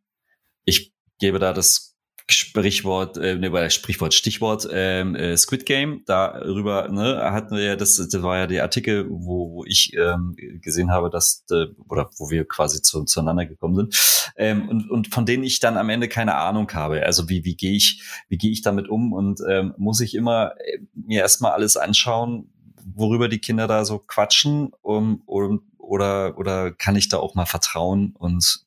[0.65, 1.94] Ich gebe da das
[2.31, 6.05] Sprichwort, äh, ne, Sprichwort, Stichwort ähm, äh, Squid Game.
[6.07, 10.35] Darüber ne, hatten wir ja das, das war ja der Artikel, wo, wo ich ähm,
[10.63, 15.09] gesehen habe, dass äh, oder wo wir quasi zu, zueinander gekommen sind ähm, und, und
[15.13, 17.05] von denen ich dann am Ende keine Ahnung habe.
[17.05, 20.53] Also wie wie gehe ich wie gehe ich damit um und ähm, muss ich immer
[20.61, 22.51] äh, mir erstmal alles anschauen,
[22.95, 27.45] worüber die Kinder da so quatschen um, um, oder oder kann ich da auch mal
[27.45, 28.65] vertrauen und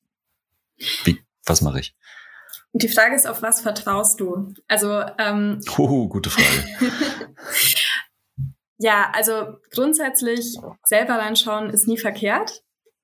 [1.06, 1.97] wie was mache ich?
[2.78, 4.54] Die Frage ist, auf was vertraust du?
[4.68, 6.92] Also ähm, oh, gute Frage.
[8.78, 12.64] ja, also grundsätzlich selber reinschauen ist nie verkehrt.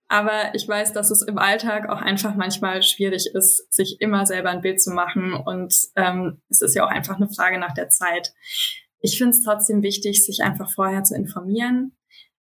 [0.09, 4.51] Aber ich weiß, dass es im Alltag auch einfach manchmal schwierig ist, sich immer selber
[4.51, 5.33] ein Bild zu machen.
[5.33, 8.31] Und ähm, es ist ja auch einfach eine Frage nach der Zeit.
[8.99, 11.97] Ich finde es trotzdem wichtig, sich einfach vorher zu informieren.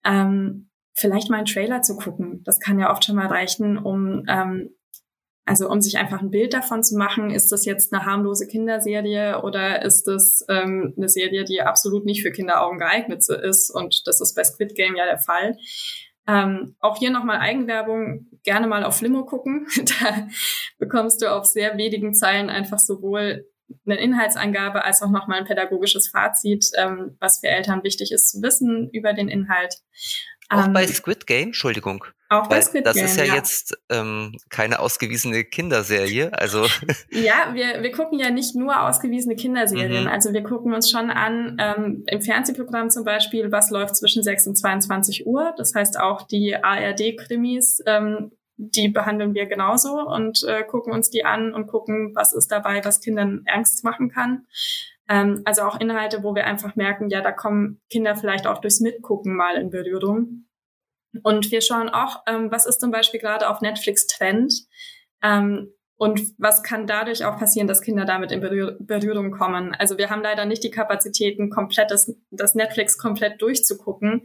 [0.05, 2.41] Ähm, vielleicht mal einen Trailer zu gucken.
[2.45, 4.69] Das kann ja oft schon mal reichen, um ähm,
[5.47, 9.41] also um sich einfach ein Bild davon zu machen, ist das jetzt eine harmlose Kinderserie
[9.41, 13.69] oder ist das ähm, eine Serie, die absolut nicht für Kinderaugen geeignet ist?
[13.69, 15.55] Und das ist bei Squid Game ja der Fall.
[16.27, 19.67] Ähm, auch hier nochmal Eigenwerbung, gerne mal auf Limo gucken.
[20.01, 20.27] da
[20.79, 23.45] bekommst du auf sehr wenigen Zeilen einfach sowohl
[23.85, 28.41] eine Inhaltsangabe als auch nochmal ein pädagogisches Fazit, ähm, was für Eltern wichtig ist zu
[28.41, 29.75] wissen über den Inhalt.
[30.49, 32.03] Auch ähm, bei Squid Game, Entschuldigung.
[32.29, 33.03] Auch bei Squid das Game.
[33.03, 33.35] Das ist ja, ja.
[33.35, 36.31] jetzt ähm, keine ausgewiesene Kinderserie.
[36.33, 36.65] Also
[37.11, 40.03] ja, wir, wir gucken ja nicht nur ausgewiesene Kinderserien.
[40.03, 40.09] Mhm.
[40.09, 44.47] Also wir gucken uns schon an, ähm, im Fernsehprogramm zum Beispiel, was läuft zwischen 6
[44.47, 45.53] und 22 Uhr.
[45.57, 51.23] Das heißt auch die ARD-Krimis, ähm, die behandeln wir genauso und äh, gucken uns die
[51.23, 54.47] an und gucken, was ist dabei, was Kindern Angst machen kann.
[55.07, 58.79] Ähm, also auch Inhalte, wo wir einfach merken, ja, da kommen Kinder vielleicht auch durchs
[58.79, 60.46] Mitgucken mal in Berührung.
[61.23, 64.53] Und wir schauen auch, ähm, was ist zum Beispiel gerade auf Netflix Trend
[65.21, 69.73] ähm, und was kann dadurch auch passieren, dass Kinder damit in Berührung kommen.
[69.73, 74.23] Also wir haben leider nicht die Kapazitäten, komplett das, das Netflix komplett durchzugucken.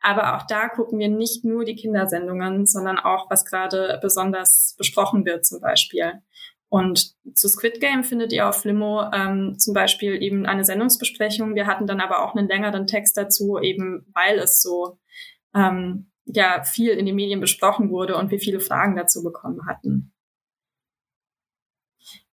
[0.00, 5.26] Aber auch da gucken wir nicht nur die Kindersendungen, sondern auch, was gerade besonders besprochen
[5.26, 6.22] wird zum Beispiel.
[6.68, 11.54] Und zu Squid Game findet ihr auf Limo ähm, zum Beispiel eben eine Sendungsbesprechung.
[11.54, 14.98] Wir hatten dann aber auch einen längeren Text dazu, eben weil es so
[15.54, 20.12] ähm, ja viel in den Medien besprochen wurde und wir viele Fragen dazu bekommen hatten.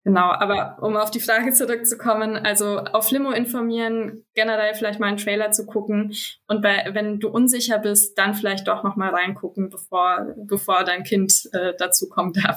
[0.05, 5.17] Genau, aber um auf die Frage zurückzukommen, also auf Limo informieren, generell vielleicht mal einen
[5.17, 6.13] Trailer zu gucken
[6.49, 11.05] und bei, wenn du unsicher bist, dann vielleicht doch noch mal reingucken, bevor, bevor dein
[11.05, 12.57] Kind äh, dazu kommen darf.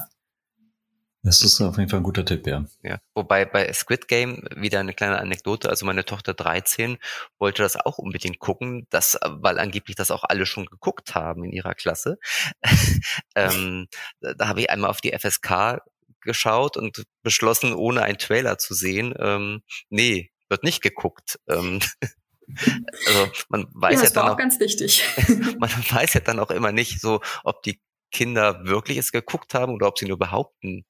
[1.25, 2.65] Das ist auf jeden Fall ein guter Tipp, ja.
[2.83, 5.69] Ja, wobei bei Squid Game wieder eine kleine Anekdote.
[5.69, 6.99] Also meine Tochter 13
[7.39, 11.51] wollte das auch unbedingt gucken, das, weil angeblich das auch alle schon geguckt haben in
[11.51, 12.19] ihrer Klasse.
[13.35, 13.87] ähm,
[14.21, 15.81] da habe ich einmal auf die FSK
[16.21, 21.39] geschaut und beschlossen, ohne einen Trailer zu sehen, ähm, nee, wird nicht geguckt.
[21.49, 21.79] Ähm,
[23.07, 25.03] also man weiß ja, ja dann auch, auch ganz wichtig.
[25.57, 29.73] man weiß ja dann auch immer nicht so, ob die Kinder wirklich es geguckt haben
[29.73, 30.85] oder ob sie nur behaupten,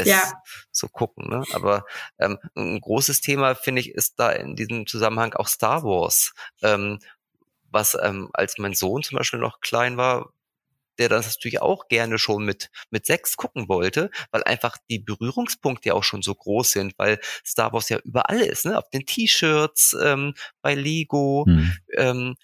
[0.00, 0.32] es ja.
[0.70, 1.28] zu gucken.
[1.28, 1.44] Ne?
[1.52, 1.84] Aber
[2.18, 6.32] ähm, ein großes Thema, finde ich, ist da in diesem Zusammenhang auch Star Wars.
[6.62, 6.98] Ähm,
[7.70, 10.32] was ähm, als mein Sohn zum Beispiel noch klein war,
[10.98, 15.88] der das natürlich auch gerne schon mit, mit sechs gucken wollte, weil einfach die Berührungspunkte
[15.88, 18.76] ja auch schon so groß sind, weil Star Wars ja überall ist, ne?
[18.76, 21.72] Auf den T-Shirts, ähm, bei Lego, hm.
[21.96, 22.36] ähm,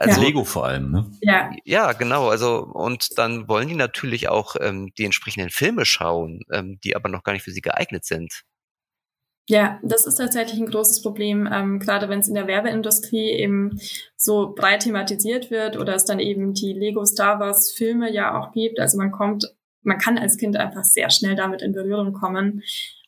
[0.00, 0.26] also, ja.
[0.26, 1.10] Lego vor allem, ne?
[1.20, 1.50] Ja.
[1.64, 2.30] Ja, genau.
[2.30, 7.10] Also, und dann wollen die natürlich auch ähm, die entsprechenden Filme schauen, ähm, die aber
[7.10, 8.42] noch gar nicht für sie geeignet sind.
[9.46, 13.78] Ja, das ist tatsächlich ein großes Problem, ähm, gerade wenn es in der Werbeindustrie eben
[14.16, 18.52] so breit thematisiert wird oder es dann eben die Lego Star Wars Filme ja auch
[18.52, 18.80] gibt.
[18.80, 22.62] Also man kommt, man kann als Kind einfach sehr schnell damit in Berührung kommen.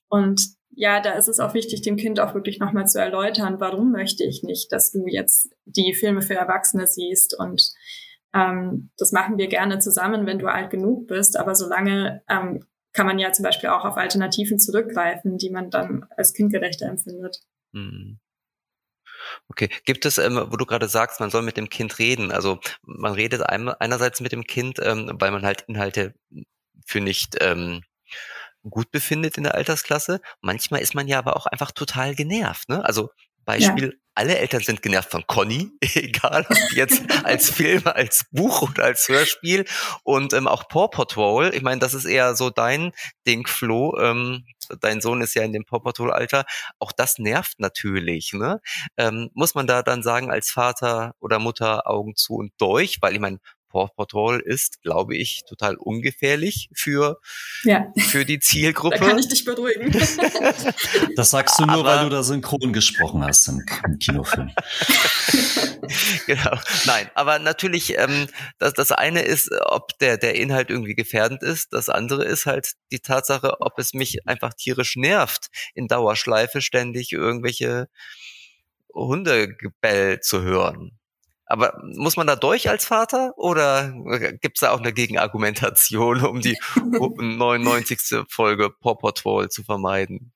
[0.09, 0.43] Und
[0.75, 4.25] ja, da ist es auch wichtig, dem Kind auch wirklich nochmal zu erläutern, warum möchte
[4.25, 7.71] ich nicht, dass du jetzt die Filme für Erwachsene siehst und
[8.35, 13.07] ähm, das machen wir gerne zusammen, wenn du alt genug bist, aber solange ähm, kann
[13.07, 17.41] man ja zum Beispiel auch auf Alternativen zurückgreifen, die man dann als kindgerechter empfindet.
[17.73, 18.19] Mhm.
[19.49, 22.33] Okay, gibt es, ähm, wo du gerade sagst, man soll mit dem Kind reden.
[22.33, 26.15] Also man redet einerseits mit dem Kind, ähm, weil man halt Inhalte
[26.85, 27.83] für nicht ähm,
[28.69, 30.21] gut befindet in der Altersklasse.
[30.41, 32.69] Manchmal ist man ja aber auch einfach total genervt.
[32.69, 32.85] Ne?
[32.85, 33.11] Also
[33.45, 33.99] Beispiel, ja.
[34.15, 39.09] alle Eltern sind genervt von Conny, egal ob jetzt als Film, als Buch oder als
[39.09, 39.65] Hörspiel.
[40.05, 42.93] Und ähm, auch Paw Patrol, ich meine, das ist eher so dein
[43.27, 43.99] Ding, Flo.
[43.99, 44.45] Ähm,
[44.81, 46.45] dein Sohn ist ja in dem Paw Patrol-Alter.
[46.79, 48.33] Auch das nervt natürlich.
[48.33, 48.61] Ne?
[48.97, 52.99] Ähm, muss man da dann sagen, als Vater oder Mutter Augen zu und durch?
[53.01, 53.39] Weil ich meine,
[53.73, 57.19] Paw Patrol ist, glaube ich, total ungefährlich für,
[57.65, 57.87] ja.
[57.99, 58.99] für die Zielgruppe.
[58.99, 59.91] Da kann ich dich beruhigen.
[61.17, 64.51] das sagst du nur, Aber, weil du da synchron gesprochen hast im, im Kinofilm.
[66.27, 66.59] genau.
[66.85, 71.73] Nein, aber natürlich, ähm, das, das eine ist, ob der, der Inhalt irgendwie gefährdend ist.
[71.73, 77.13] Das andere ist halt die Tatsache, ob es mich einfach tierisch nervt, in Dauerschleife ständig
[77.13, 77.89] irgendwelche
[78.93, 80.99] Hundegebell zu hören.
[81.47, 83.93] Aber muss man da durch als Vater oder
[84.41, 87.99] gibt es da auch eine Gegenargumentation, um die 99.
[88.29, 90.33] Folge Paw Patrol zu vermeiden?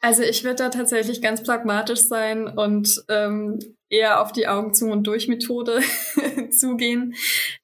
[0.00, 4.86] Also ich würde da tatsächlich ganz pragmatisch sein und ähm, eher auf die Augen zu
[4.86, 5.80] und durch Methode
[6.50, 7.14] zugehen.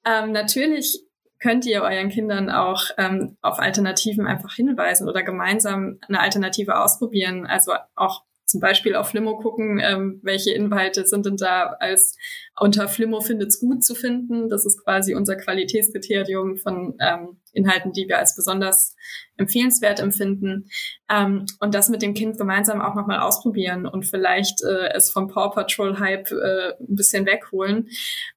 [0.04, 1.04] Ähm, natürlich
[1.38, 7.46] könnt ihr euren Kindern auch ähm, auf Alternativen einfach hinweisen oder gemeinsam eine Alternative ausprobieren.
[7.46, 12.16] Also auch zum Beispiel auf Flimmo gucken, ähm, welche Inhalte sind denn da als
[12.60, 14.48] unter Flimmo findet's gut zu finden.
[14.48, 18.94] Das ist quasi unser Qualitätskriterium von ähm, Inhalten, die wir als besonders
[19.36, 20.68] empfehlenswert empfinden.
[21.10, 25.28] Ähm, und das mit dem Kind gemeinsam auch nochmal ausprobieren und vielleicht äh, es vom
[25.28, 27.88] Paw Patrol Hype äh, ein bisschen wegholen.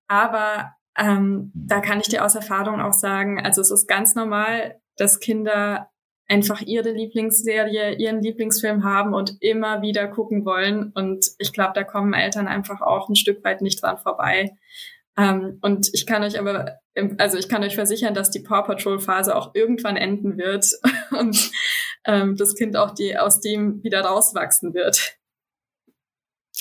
[0.07, 4.79] Aber ähm, da kann ich dir aus Erfahrung auch sagen, also es ist ganz normal,
[4.95, 5.89] dass Kinder
[6.27, 10.91] einfach ihre Lieblingsserie, ihren Lieblingsfilm haben und immer wieder gucken wollen.
[10.93, 14.55] Und ich glaube, da kommen Eltern einfach auch ein Stück weit nicht dran vorbei.
[15.17, 16.79] Ähm, und ich kann euch aber,
[17.17, 20.65] also ich kann euch versichern, dass die Paw Patrol Phase auch irgendwann enden wird
[21.17, 21.51] und
[22.05, 25.17] ähm, das Kind auch die aus dem wieder rauswachsen wird.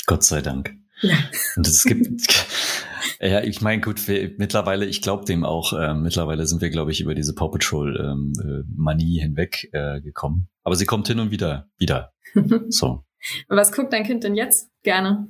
[0.07, 0.75] Gott sei Dank.
[1.01, 1.17] Ja.
[1.57, 2.07] Und es gibt,
[3.21, 6.91] ja, ich meine, gut, wir, mittlerweile, ich glaube dem auch, äh, mittlerweile sind wir, glaube
[6.91, 10.49] ich, über diese Paw Patrol ähm, äh, Manie hinweg äh, gekommen.
[10.63, 12.13] Aber sie kommt hin und wieder, wieder.
[12.69, 13.05] So.
[13.49, 15.29] Was guckt dein Kind denn jetzt gerne?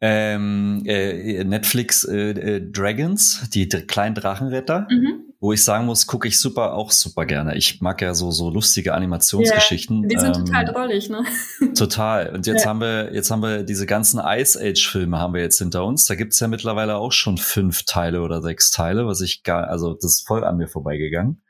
[0.00, 4.86] Ähm, äh, Netflix äh, äh, Dragons, die kleinen Drachenretter.
[4.90, 7.56] Mhm wo ich sagen muss, gucke ich super auch super gerne.
[7.56, 10.00] Ich mag ja so so lustige Animationsgeschichten.
[10.00, 11.24] Yeah, die sind ähm, total drollig, ne?
[11.74, 12.34] Total.
[12.34, 12.70] Und jetzt ja.
[12.70, 16.06] haben wir jetzt haben wir diese ganzen Ice Age Filme haben wir jetzt hinter uns.
[16.06, 19.94] Da gibt's ja mittlerweile auch schon fünf Teile oder sechs Teile, was ich gar also
[19.94, 21.42] das ist voll an mir vorbeigegangen.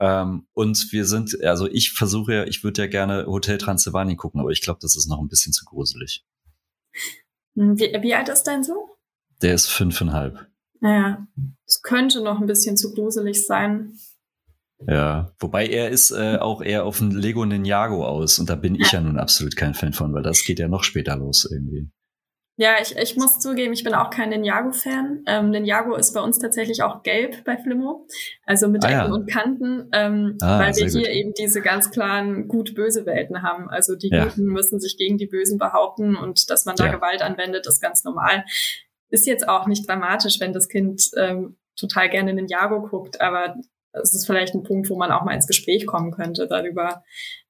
[0.00, 4.40] Ähm, und wir sind also ich versuche ja, ich würde ja gerne Hotel Transylvanien gucken,
[4.40, 6.24] aber ich glaube, das ist noch ein bisschen zu gruselig.
[7.54, 8.88] Hm, wie, wie alt ist dein Sohn?
[9.42, 10.46] Der ist fünfeinhalb.
[10.80, 11.26] Naja,
[11.66, 13.98] es könnte noch ein bisschen zu gruselig sein.
[14.86, 18.74] Ja, wobei er ist äh, auch eher auf ein Lego Ninjago aus und da bin
[18.74, 21.88] ich ja nun absolut kein Fan von, weil das geht ja noch später los irgendwie.
[22.56, 25.24] Ja, ich, ich muss zugeben, ich bin auch kein Ninjago-Fan.
[25.26, 28.06] Ähm, Ninjago ist bei uns tatsächlich auch gelb bei Flimmo,
[28.44, 29.12] also mit ah, Ecken ja.
[29.12, 31.16] und Kanten, ähm, ah, weil wir hier gut.
[31.16, 33.70] eben diese ganz klaren gut-böse Welten haben.
[33.70, 34.24] Also die ja.
[34.24, 36.92] Guten müssen sich gegen die Bösen behaupten und dass man da ja.
[36.92, 38.44] Gewalt anwendet, ist ganz normal.
[39.08, 43.20] Ist jetzt auch nicht dramatisch, wenn das Kind ähm, total gerne in den Jago guckt,
[43.22, 43.56] aber
[43.92, 47.02] es ist vielleicht ein Punkt, wo man auch mal ins Gespräch kommen könnte darüber,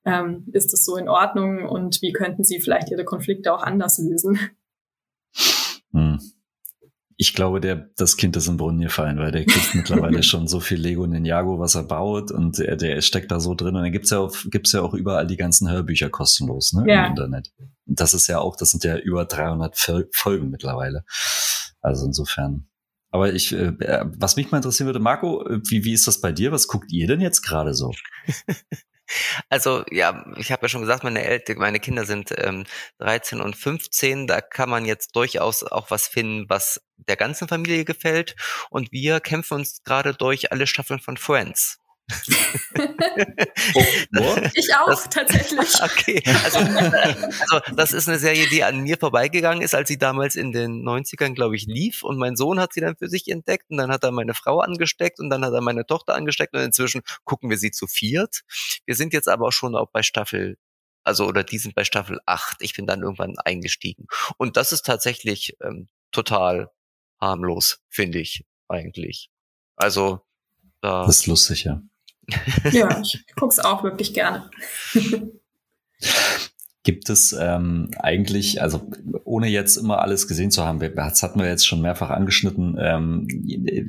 [0.05, 3.99] ähm, ist das so in Ordnung und wie könnten Sie vielleicht Ihre Konflikte auch anders
[3.99, 4.39] lösen?
[5.93, 6.21] Hm.
[7.17, 10.61] Ich glaube, der, das Kind ist im Brunnen gefallen, weil der kriegt mittlerweile schon so
[10.61, 13.93] viel Lego Ninjago, was er baut und der, der steckt da so drin und dann
[13.93, 17.05] gibt's ja auch, gibt's ja auch überall die ganzen Hörbücher kostenlos, ne, ja.
[17.05, 17.53] im Internet.
[17.87, 21.05] Und das ist ja auch, das sind ja über 300 Folgen mittlerweile.
[21.81, 22.67] Also insofern.
[23.11, 23.75] Aber ich, äh,
[24.17, 26.51] was mich mal interessieren würde, Marco, wie, wie ist das bei dir?
[26.51, 27.93] Was guckt ihr denn jetzt gerade so?
[29.49, 32.65] Also ja, ich habe ja schon gesagt, meine Eltern, meine Kinder sind ähm,
[32.99, 34.27] 13 und 15.
[34.27, 38.37] Da kann man jetzt durchaus auch was finden, was der ganzen Familie gefällt.
[38.71, 41.82] Und wir kämpfen uns gerade durch alle Staffeln von Friends.
[44.17, 45.59] Oh, ich auch, das, tatsächlich.
[45.83, 50.37] Okay, also, also das ist eine Serie, die an mir vorbeigegangen ist, als sie damals
[50.37, 52.03] in den 90ern, glaube ich, lief.
[52.03, 54.61] Und mein Sohn hat sie dann für sich entdeckt und dann hat er meine Frau
[54.61, 58.43] angesteckt und dann hat er meine Tochter angesteckt und inzwischen gucken wir sie zu viert.
[58.87, 60.57] Wir sind jetzt aber auch schon auch bei Staffel
[61.05, 62.59] also oder die sind bei Staffel 8.
[62.61, 64.07] Ich bin dann irgendwann eingestiegen.
[64.37, 66.71] Und das ist tatsächlich ähm, total
[67.21, 69.31] harmlos, finde ich eigentlich.
[69.77, 70.21] Also
[70.81, 71.83] da, das ist lustig, ja.
[72.71, 74.51] Ja, ich gucke es auch wirklich gerne.
[76.85, 78.91] Gibt es ähm, eigentlich, also
[79.25, 83.29] ohne jetzt immer alles gesehen zu haben, das hatten wir jetzt schon mehrfach angeschnitten, ähm,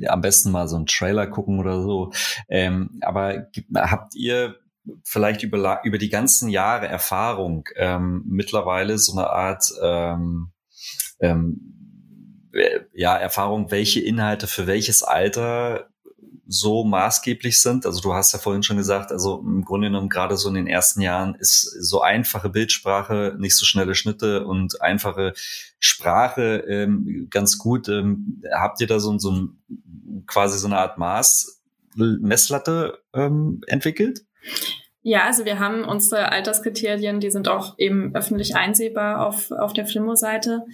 [0.08, 2.12] am besten mal so einen Trailer gucken oder so.
[2.48, 4.56] Ähm, aber habt ihr
[5.02, 10.52] vielleicht über, über die ganzen Jahre Erfahrung ähm, mittlerweile so eine Art ähm,
[11.20, 11.74] ähm,
[12.92, 15.88] ja, Erfahrung, welche Inhalte für welches Alter
[16.46, 17.86] so maßgeblich sind.
[17.86, 20.66] Also du hast ja vorhin schon gesagt, also im Grunde genommen gerade so in den
[20.66, 25.32] ersten Jahren ist so einfache Bildsprache, nicht so schnelle Schnitte und einfache
[25.78, 27.88] Sprache ähm, ganz gut.
[27.88, 31.62] Ähm, habt ihr da so, so ein, quasi so eine Art Maß,
[31.96, 34.24] Messlatte ähm, entwickelt?
[35.06, 39.86] Ja, also wir haben unsere Alterskriterien, die sind auch eben öffentlich einsehbar auf, auf der
[39.86, 40.64] Flimo-Seite.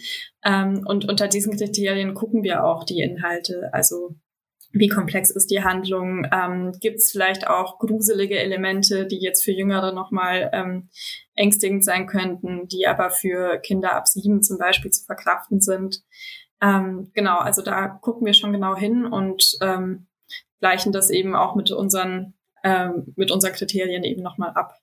[0.44, 3.70] Ähm, und unter diesen Kriterien gucken wir auch die Inhalte.
[3.72, 4.14] Also
[4.72, 6.26] wie komplex ist die Handlung?
[6.32, 10.88] Ähm, Gibt es vielleicht auch gruselige Elemente, die jetzt für Jüngere nochmal ähm,
[11.34, 16.02] ängstigend sein könnten, die aber für Kinder ab sieben zum Beispiel zu verkraften sind?
[16.60, 20.06] Ähm, genau, also da gucken wir schon genau hin und ähm,
[20.60, 24.78] gleichen das eben auch mit unseren ähm, mit unseren Kriterien eben nochmal ab.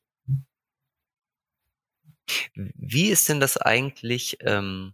[2.55, 4.37] Wie ist denn das eigentlich?
[4.41, 4.93] Ähm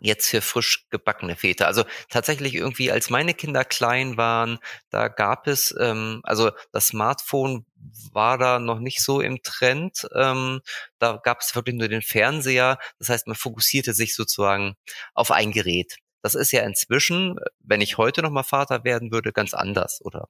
[0.00, 1.66] jetzt für frisch gebackene Väter.
[1.66, 4.58] Also tatsächlich irgendwie, als meine Kinder klein waren,
[4.90, 7.64] da gab es, ähm, also das Smartphone
[8.12, 10.06] war da noch nicht so im Trend.
[10.14, 10.60] Ähm,
[10.98, 12.78] da gab es wirklich nur den Fernseher.
[12.98, 14.74] Das heißt, man fokussierte sich sozusagen
[15.14, 15.96] auf ein Gerät.
[16.22, 20.00] Das ist ja inzwischen, wenn ich heute nochmal Vater werden würde, ganz anders.
[20.04, 20.28] Oder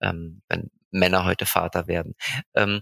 [0.00, 2.14] ähm, wenn Männer heute Vater werden.
[2.54, 2.80] Ähm,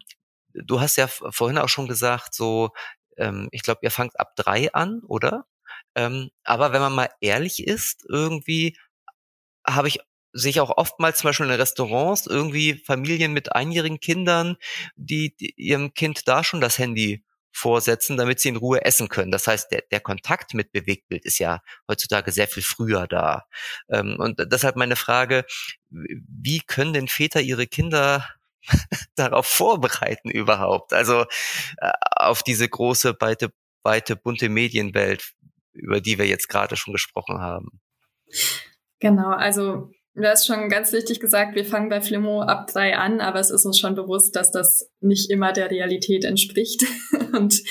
[0.54, 2.70] du hast ja vorhin auch schon gesagt, so,
[3.16, 5.46] ähm, ich glaube, ihr fangt ab drei an, oder?
[5.94, 8.76] Ähm, aber wenn man mal ehrlich ist, irgendwie
[9.66, 10.00] habe ich
[10.32, 14.56] sich auch oftmals zum Beispiel in Restaurants irgendwie Familien mit einjährigen Kindern,
[14.96, 17.22] die, die ihrem Kind da schon das Handy
[17.52, 19.30] vorsetzen, damit sie in Ruhe essen können.
[19.30, 23.44] Das heißt, der, der Kontakt mit Bewegtbild ist ja heutzutage sehr viel früher da.
[23.90, 25.44] Ähm, und deshalb meine Frage,
[25.90, 28.26] wie können denn Väter ihre Kinder
[29.16, 30.94] darauf vorbereiten überhaupt?
[30.94, 31.26] Also
[31.78, 33.52] äh, auf diese große, weite,
[33.82, 35.32] weite, bunte Medienwelt,
[35.72, 37.80] über die wir jetzt gerade schon gesprochen haben.
[39.00, 43.20] Genau, also Du hast schon ganz richtig gesagt, wir fangen bei Flimo ab drei an,
[43.22, 46.84] aber es ist uns schon bewusst, dass das nicht immer der Realität entspricht
[47.32, 47.62] und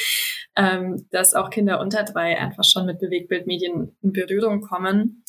[0.56, 5.24] ähm, dass auch Kinder unter drei einfach schon mit Bewegtbildmedien in Berührung kommen.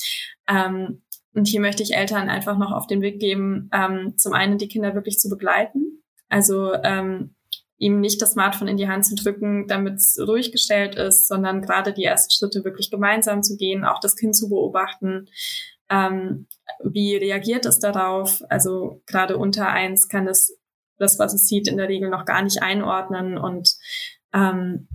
[0.48, 1.02] Ähm,
[1.34, 4.68] und hier möchte ich Eltern einfach noch auf den Weg geben, ähm, zum einen die
[4.68, 7.34] Kinder wirklich zu begleiten, also ähm,
[7.82, 11.62] ihm nicht das Smartphone in die Hand zu drücken, damit es ruhig gestellt ist, sondern
[11.62, 15.28] gerade die ersten Schritte wirklich gemeinsam zu gehen, auch das Kind zu beobachten,
[15.90, 16.46] ähm,
[16.84, 18.40] wie reagiert es darauf?
[18.48, 20.56] Also gerade unter eins kann es
[20.98, 23.74] das, was es sieht, in der Regel noch gar nicht einordnen und
[24.32, 24.86] ähm,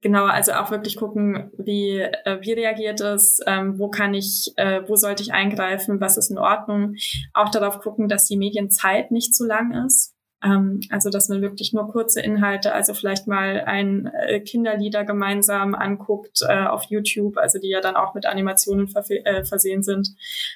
[0.00, 4.82] genau, also auch wirklich gucken, wie, äh, wie reagiert es, ähm, wo kann ich, äh,
[4.86, 6.94] wo sollte ich eingreifen, was ist in Ordnung.
[7.34, 10.14] Auch darauf gucken, dass die Medienzeit nicht zu lang ist.
[10.42, 15.74] Ähm, also, dass man wirklich nur kurze Inhalte, also vielleicht mal ein äh, Kinderlieder gemeinsam
[15.74, 18.88] anguckt äh, auf YouTube, also die ja dann auch mit Animationen
[19.24, 20.08] äh, versehen sind,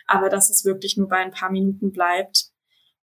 [0.06, 2.46] aber dass es wirklich nur bei ein paar Minuten bleibt.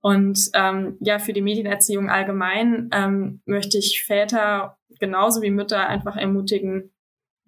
[0.02, 6.16] Und ähm, ja, für die Medienerziehung allgemein ähm, möchte ich Väter genauso wie Mütter einfach
[6.16, 6.94] ermutigen,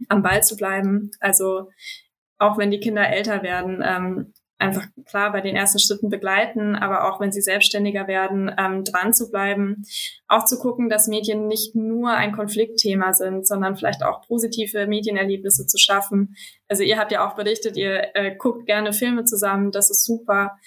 [0.09, 1.11] am Ball zu bleiben.
[1.19, 1.69] Also
[2.39, 7.07] auch wenn die Kinder älter werden, ähm, einfach klar bei den ersten Schritten begleiten, aber
[7.07, 9.83] auch wenn sie selbstständiger werden, ähm, dran zu bleiben.
[10.27, 15.67] Auch zu gucken, dass Medien nicht nur ein Konfliktthema sind, sondern vielleicht auch positive Medienerlebnisse
[15.67, 16.35] zu schaffen.
[16.67, 20.57] Also ihr habt ja auch berichtet, ihr äh, guckt gerne Filme zusammen, das ist super.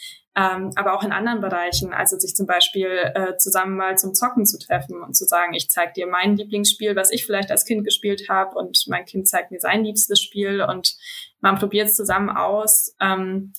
[0.41, 4.47] Ähm, aber auch in anderen Bereichen, also sich zum Beispiel äh, zusammen mal zum Zocken
[4.47, 7.84] zu treffen und zu sagen, ich zeige dir mein Lieblingsspiel, was ich vielleicht als Kind
[7.84, 10.97] gespielt habe und mein Kind zeigt mir sein liebstes Spiel und
[11.41, 12.95] man probiert es zusammen aus.
[13.01, 13.53] Ähm,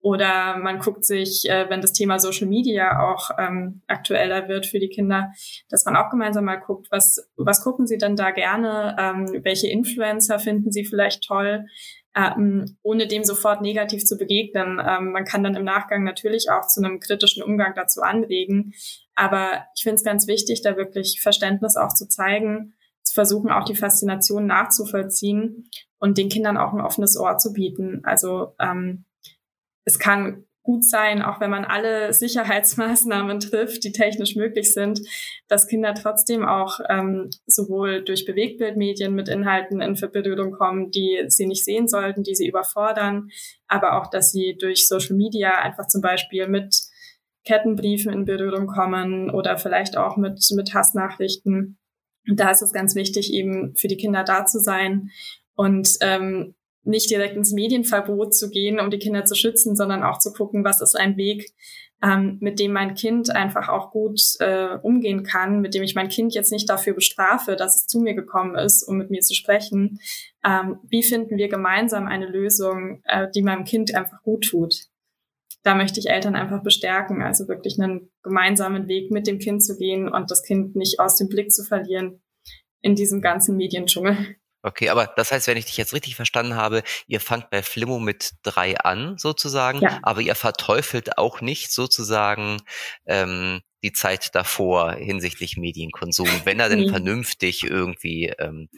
[0.00, 4.78] oder man guckt sich, äh, wenn das Thema Social Media auch ähm, aktueller wird für
[4.78, 5.32] die Kinder,
[5.70, 9.68] dass man auch gemeinsam mal guckt, was, was gucken sie denn da gerne, ähm, welche
[9.68, 11.66] Influencer finden sie vielleicht toll,
[12.14, 14.80] ähm, ohne dem sofort negativ zu begegnen.
[14.84, 18.72] Ähm, man kann dann im Nachgang natürlich auch zu einem kritischen Umgang dazu anregen,
[19.14, 23.64] aber ich finde es ganz wichtig, da wirklich Verständnis auch zu zeigen, zu versuchen, auch
[23.64, 28.02] die Faszination nachzuvollziehen und den Kindern auch ein offenes Ohr zu bieten.
[28.04, 29.04] Also ähm,
[29.84, 35.00] es kann gut sein, auch wenn man alle Sicherheitsmaßnahmen trifft, die technisch möglich sind,
[35.48, 41.46] dass Kinder trotzdem auch ähm, sowohl durch Bewegtbildmedien mit Inhalten in Berührung kommen, die sie
[41.46, 43.30] nicht sehen sollten, die sie überfordern,
[43.66, 46.76] aber auch, dass sie durch Social Media einfach zum Beispiel mit
[47.46, 51.78] Kettenbriefen in Berührung kommen oder vielleicht auch mit, mit Hassnachrichten.
[52.28, 55.08] Und da ist es ganz wichtig, eben für die Kinder da zu sein
[55.54, 56.54] und ähm,
[56.84, 60.64] nicht direkt ins Medienverbot zu gehen, um die Kinder zu schützen, sondern auch zu gucken,
[60.64, 61.52] was ist ein Weg,
[62.02, 66.08] ähm, mit dem mein Kind einfach auch gut äh, umgehen kann, mit dem ich mein
[66.08, 69.34] Kind jetzt nicht dafür bestrafe, dass es zu mir gekommen ist, um mit mir zu
[69.34, 69.98] sprechen.
[70.44, 74.74] Ähm, wie finden wir gemeinsam eine Lösung, äh, die meinem Kind einfach gut tut?
[75.64, 79.76] Da möchte ich Eltern einfach bestärken, also wirklich einen gemeinsamen Weg mit dem Kind zu
[79.76, 82.22] gehen und das Kind nicht aus dem Blick zu verlieren
[82.80, 84.36] in diesem ganzen Mediendschungel.
[84.68, 87.98] Okay, aber das heißt, wenn ich dich jetzt richtig verstanden habe, ihr fangt bei Flimmo
[87.98, 89.98] mit drei an, sozusagen, ja.
[90.02, 92.60] aber ihr verteufelt auch nicht sozusagen
[93.06, 96.88] ähm, die Zeit davor hinsichtlich Medienkonsum, wenn er denn nee.
[96.90, 98.68] vernünftig irgendwie ähm,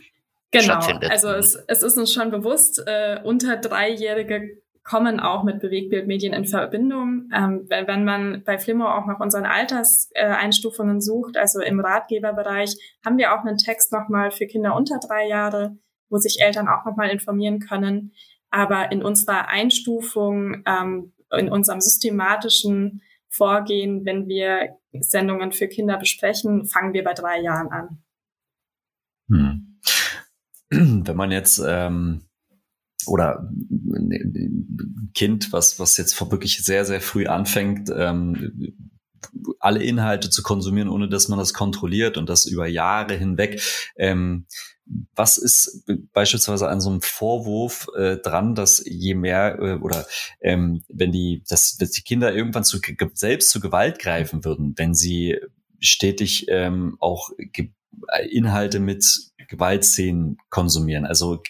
[0.52, 0.64] genau.
[0.64, 1.10] stattfindet.
[1.10, 1.34] Also mhm.
[1.34, 7.28] es, es ist uns schon bewusst, äh, unter Dreijährige kommen auch mit Bewegtbildmedien in Verbindung.
[7.34, 13.18] Ähm, wenn, wenn man bei Flimmo auch nach unseren Alterseinstufungen sucht, also im Ratgeberbereich, haben
[13.18, 15.76] wir auch einen Text nochmal für Kinder unter drei Jahre,
[16.08, 18.12] wo sich Eltern auch nochmal informieren können.
[18.50, 26.66] Aber in unserer Einstufung, ähm, in unserem systematischen Vorgehen, wenn wir Sendungen für Kinder besprechen,
[26.66, 28.02] fangen wir bei drei Jahren an.
[29.28, 29.80] Hm.
[31.04, 32.29] Wenn man jetzt ähm
[33.06, 33.50] oder
[33.94, 38.74] ein Kind, was, was jetzt wirklich sehr, sehr früh anfängt, ähm,
[39.58, 43.62] alle Inhalte zu konsumieren, ohne dass man das kontrolliert und das über Jahre hinweg.
[43.96, 44.46] Ähm,
[45.14, 50.06] was ist beispielsweise an so einem Vorwurf äh, dran, dass je mehr äh, oder
[50.40, 52.78] ähm, wenn die, dass, dass die Kinder irgendwann zu,
[53.14, 55.38] selbst zu Gewalt greifen würden, wenn sie
[55.78, 57.30] stetig ähm, auch
[58.30, 59.04] Inhalte mit
[59.48, 61.06] Gewaltszenen konsumieren.
[61.06, 61.42] Also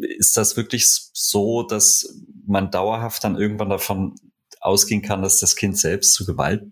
[0.00, 4.14] ist das wirklich so, dass man dauerhaft dann irgendwann davon
[4.60, 6.64] ausgehen kann, dass das Kind selbst zu Gewalt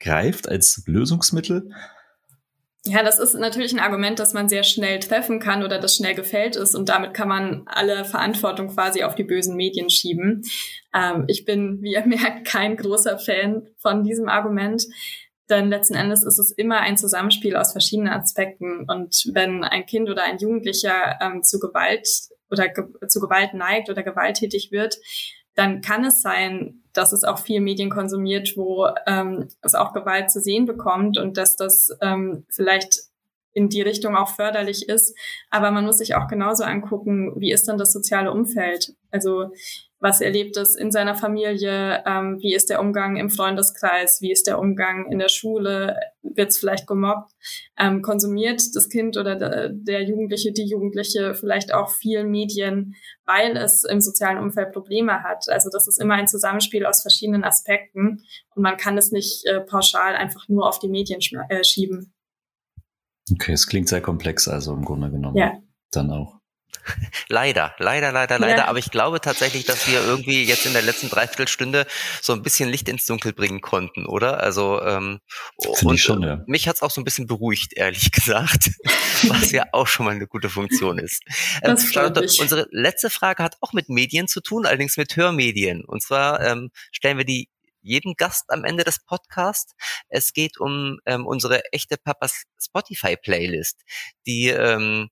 [0.00, 1.70] greift als Lösungsmittel?
[2.88, 6.14] Ja, das ist natürlich ein Argument, das man sehr schnell treffen kann oder das schnell
[6.14, 10.42] gefällt ist und damit kann man alle Verantwortung quasi auf die bösen Medien schieben.
[10.94, 14.84] Ähm, ich bin, wie ihr merkt, kein großer Fan von diesem Argument,
[15.50, 20.08] denn letzten Endes ist es immer ein Zusammenspiel aus verschiedenen Aspekten und wenn ein Kind
[20.08, 22.08] oder ein Jugendlicher ähm, zu Gewalt
[22.50, 24.98] oder ge zu Gewalt neigt oder gewalttätig wird,
[25.54, 30.30] dann kann es sein, dass es auch viel Medien konsumiert, wo ähm, es auch Gewalt
[30.30, 33.00] zu sehen bekommt und dass das ähm, vielleicht
[33.52, 35.16] in die Richtung auch förderlich ist.
[35.50, 38.94] Aber man muss sich auch genauso angucken, wie ist denn das soziale Umfeld?
[39.10, 39.50] Also
[39.98, 44.46] was erlebt es in seiner Familie, ähm, wie ist der Umgang im Freundeskreis, wie ist
[44.46, 47.32] der Umgang in der Schule, wird es vielleicht gemobbt,
[47.78, 52.94] ähm, konsumiert das Kind oder der, der Jugendliche, die Jugendliche vielleicht auch viel Medien,
[53.24, 55.48] weil es im sozialen Umfeld Probleme hat.
[55.48, 58.22] Also das ist immer ein Zusammenspiel aus verschiedenen Aspekten
[58.54, 62.12] und man kann es nicht äh, pauschal einfach nur auf die Medien äh, schieben.
[63.32, 65.36] Okay, es klingt sehr komplex, also im Grunde genommen.
[65.36, 65.54] Ja.
[65.90, 66.35] Dann auch.
[67.28, 68.56] Leider, leider, leider, leider.
[68.58, 68.68] Ja.
[68.68, 71.86] Aber ich glaube tatsächlich, dass wir irgendwie jetzt in der letzten Dreiviertelstunde
[72.22, 74.40] so ein bisschen Licht ins Dunkel bringen konnten, oder?
[74.40, 75.20] Also ähm,
[75.74, 76.42] Finde ich schon, ja.
[76.46, 78.70] mich hat's auch so ein bisschen beruhigt, ehrlich gesagt,
[79.28, 81.22] was ja auch schon mal eine gute Funktion ist.
[81.62, 85.84] Ähm, Charlotte, unsere letzte Frage hat auch mit Medien zu tun, allerdings mit Hörmedien.
[85.84, 87.48] Und zwar ähm, stellen wir die
[87.86, 89.74] jeden Gast am Ende des Podcasts.
[90.08, 93.80] Es geht um ähm, unsere echte Papas Spotify Playlist,
[94.26, 95.08] die ähm,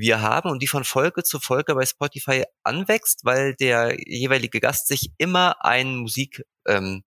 [0.00, 4.88] wir haben und die von Folge zu Folge bei Spotify anwächst, weil der jeweilige Gast
[4.88, 7.04] sich immer einen Musik ähm,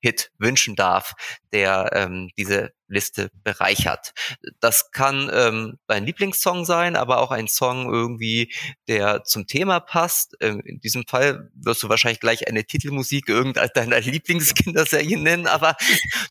[0.00, 1.14] Hit wünschen darf,
[1.52, 4.12] der ähm, diese Liste bereichert.
[4.60, 8.54] Das kann ähm, dein Lieblingssong sein, aber auch ein Song irgendwie,
[8.88, 10.36] der zum Thema passt.
[10.40, 15.76] Ähm, in diesem Fall wirst du wahrscheinlich gleich eine Titelmusik irgendeiner Lieblingskinderserie nennen, aber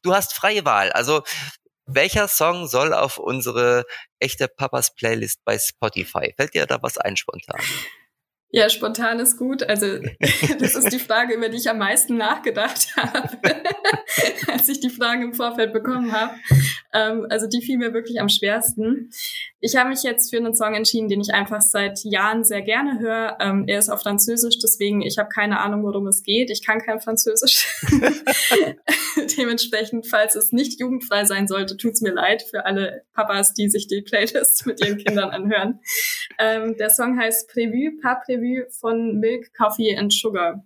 [0.04, 0.92] du hast freie Wahl.
[0.92, 1.24] Also
[1.86, 3.86] welcher Song soll auf unsere
[4.20, 6.34] echte Papas Playlist bei Spotify?
[6.36, 7.62] Fällt dir da was ein spontan?
[8.50, 9.64] Ja, spontan ist gut.
[9.64, 10.00] Also
[10.60, 13.38] das ist die Frage, über die ich am meisten nachgedacht habe,
[14.48, 16.36] als ich die Fragen im Vorfeld bekommen habe.
[16.94, 19.10] Ähm, also die fiel mir wirklich am schwersten.
[19.66, 23.00] Ich habe mich jetzt für einen Song entschieden, den ich einfach seit Jahren sehr gerne
[23.00, 23.38] höre.
[23.40, 26.52] Ähm, er ist auf Französisch, deswegen ich habe keine Ahnung, worum es geht.
[26.52, 27.68] Ich kann kein Französisch.
[29.38, 33.88] Dementsprechend, falls es nicht jugendfrei sein sollte, tut's mir leid für alle Papas, die sich
[33.88, 35.80] die Playlist mit ihren Kindern anhören.
[36.38, 40.64] Ähm, der Song heißt Prévu, pas Prévu von Milk, Coffee and Sugar.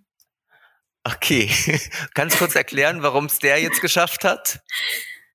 [1.04, 1.48] Okay,
[2.14, 4.60] kannst du kurz erklären, warum es der jetzt geschafft hat?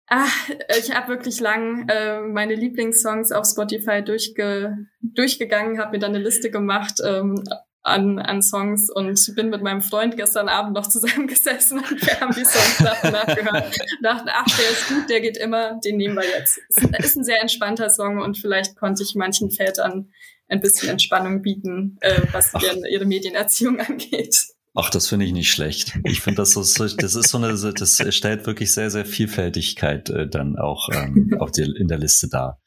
[0.07, 6.13] Ach, ich habe wirklich lang äh, meine Lieblingssongs auf Spotify durchge durchgegangen, habe mir dann
[6.13, 7.43] eine Liste gemacht ähm,
[7.85, 12.33] an, an Songs und bin mit meinem Freund gestern Abend noch zusammengesessen und wir haben
[12.35, 13.75] die Songs nach und nach gehört.
[14.01, 16.59] Dachten, ach, der ist gut, der geht immer, den nehmen wir jetzt.
[16.99, 20.11] Ist, ein sehr entspannter Song und vielleicht konnte ich manchen Vätern
[20.47, 24.35] ein bisschen Entspannung bieten, äh, was ihre, ihre Medienerziehung angeht.
[24.77, 25.97] Ach, das finde ich nicht schlecht.
[26.03, 30.27] Ich finde, das, so, das ist so eine, das stellt wirklich sehr, sehr Vielfältigkeit äh,
[30.27, 32.59] dann auch ähm, auf die, in der Liste dar.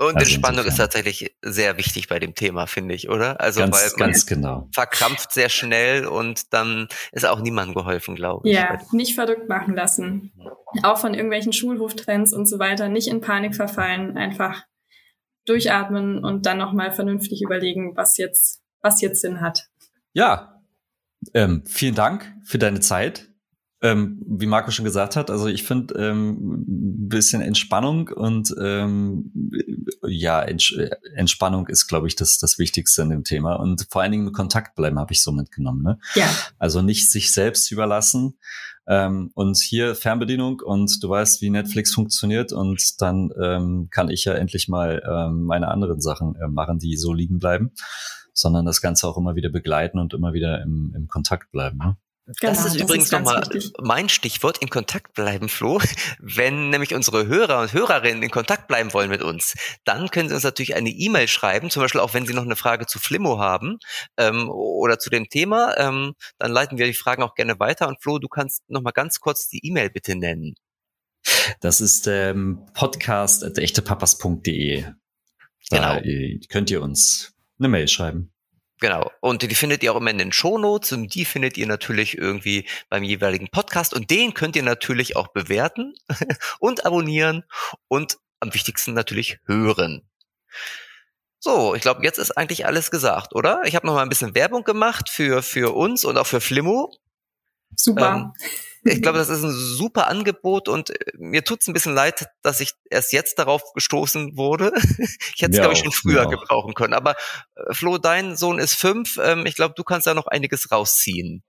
[0.00, 0.72] Und also Entspannung insofern.
[0.72, 3.40] ist tatsächlich sehr wichtig bei dem Thema, finde ich, oder?
[3.40, 4.68] Also ganz, weil ganz genau.
[4.72, 8.54] verkrampft sehr schnell und dann ist auch niemandem geholfen, glaube ich.
[8.54, 10.32] Ja, nicht verrückt machen lassen.
[10.84, 12.88] Auch von irgendwelchen Schulhoftrends und so weiter.
[12.88, 14.62] Nicht in Panik verfallen, einfach
[15.46, 19.66] durchatmen und dann nochmal vernünftig überlegen, was jetzt, was jetzt Sinn hat.
[20.12, 20.57] Ja,
[21.34, 23.28] ähm, vielen Dank für deine Zeit.
[23.80, 26.64] Ähm, wie Marco schon gesagt hat, also ich finde ähm,
[27.08, 29.30] bisschen Entspannung und ähm,
[30.04, 30.74] ja, Ents
[31.14, 33.54] Entspannung ist, glaube ich, das, das Wichtigste in dem Thema.
[33.54, 35.84] Und vor allen Dingen mit Kontakt bleiben, habe ich so mitgenommen.
[35.84, 35.98] Ne?
[36.16, 36.28] Ja.
[36.58, 38.38] Also nicht sich selbst überlassen.
[38.88, 44.24] Ähm, und hier Fernbedienung und du weißt, wie Netflix funktioniert und dann ähm, kann ich
[44.24, 47.72] ja endlich mal ähm, meine anderen Sachen äh, machen, die so liegen bleiben
[48.38, 51.78] sondern das Ganze auch immer wieder begleiten und immer wieder im, im Kontakt bleiben.
[51.78, 51.96] Ne?
[52.40, 53.42] Genau, das ist das übrigens nochmal
[53.80, 55.80] mein Stichwort, in Kontakt bleiben, Flo.
[56.18, 60.34] Wenn nämlich unsere Hörer und Hörerinnen in Kontakt bleiben wollen mit uns, dann können sie
[60.34, 63.38] uns natürlich eine E-Mail schreiben, zum Beispiel auch wenn sie noch eine Frage zu Flimmo
[63.38, 63.78] haben
[64.18, 67.88] ähm, oder zu dem Thema, ähm, dann leiten wir die Fragen auch gerne weiter.
[67.88, 70.54] Und Flo, du kannst nochmal ganz kurz die E-Mail bitte nennen.
[71.60, 74.84] Das ist ähm, podcast.echtepapas.de.
[75.70, 76.40] Da genau.
[76.48, 78.32] könnt ihr uns eine Mail schreiben.
[78.80, 79.10] Genau.
[79.20, 82.68] Und die findet ihr auch immer in den Shownotes und die findet ihr natürlich irgendwie
[82.88, 85.94] beim jeweiligen Podcast und den könnt ihr natürlich auch bewerten
[86.60, 87.44] und abonnieren
[87.88, 90.08] und am wichtigsten natürlich hören.
[91.40, 93.62] So, ich glaube, jetzt ist eigentlich alles gesagt, oder?
[93.64, 96.96] Ich habe noch mal ein bisschen Werbung gemacht für für uns und auch für Flimmo.
[97.76, 98.14] Super.
[98.16, 98.32] Ähm,
[98.84, 102.26] ich glaube, das ist ein super Angebot und äh, mir tut es ein bisschen leid,
[102.42, 104.72] dass ich erst jetzt darauf gestoßen wurde.
[105.34, 106.94] Ich hätte es, glaube ich, schon früher gebrauchen können.
[106.94, 107.14] Aber
[107.54, 109.18] äh, Flo, dein Sohn ist fünf.
[109.22, 111.44] Ähm, ich glaube, du kannst da noch einiges rausziehen.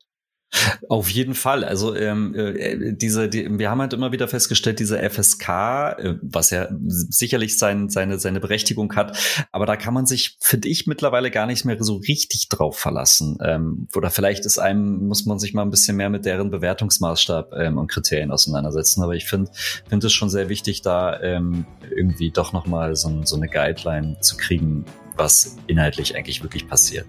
[0.88, 1.64] Auf jeden Fall.
[1.64, 6.50] Also ähm, äh, diese, die, wir haben halt immer wieder festgestellt, diese FSK, äh, was
[6.50, 9.18] ja sicherlich sein, seine seine Berechtigung hat,
[9.52, 13.38] aber da kann man sich, finde ich, mittlerweile gar nicht mehr so richtig drauf verlassen.
[13.44, 17.54] Ähm, oder vielleicht ist einem muss man sich mal ein bisschen mehr mit deren Bewertungsmaßstab
[17.54, 19.04] ähm, und Kriterien auseinandersetzen.
[19.04, 19.52] Aber ich finde
[19.88, 24.20] finde es schon sehr wichtig, da ähm, irgendwie doch noch mal so, so eine Guideline
[24.22, 24.86] zu kriegen,
[25.16, 27.06] was inhaltlich eigentlich wirklich passiert.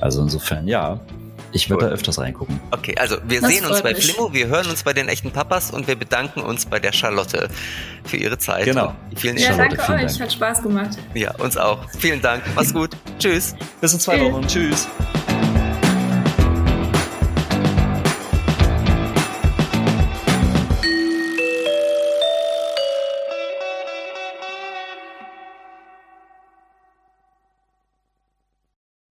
[0.00, 1.00] Also insofern ja,
[1.52, 2.60] ich würde da öfters reingucken.
[2.70, 4.12] Okay, also wir das sehen uns bei mich.
[4.12, 7.48] Flimo, wir hören uns bei den echten Papas und wir bedanken uns bei der Charlotte
[8.04, 8.64] für ihre Zeit.
[8.64, 8.94] Genau.
[9.14, 10.20] Vielen ja, Charlotte, danke euch, Dank.
[10.20, 10.98] hat Spaß gemacht.
[11.14, 11.78] Ja, uns auch.
[11.98, 12.42] Vielen Dank.
[12.54, 12.90] Mach's gut.
[13.18, 13.54] Tschüss.
[13.80, 14.46] Bis in zwei Wochen.
[14.46, 14.88] Tschüss.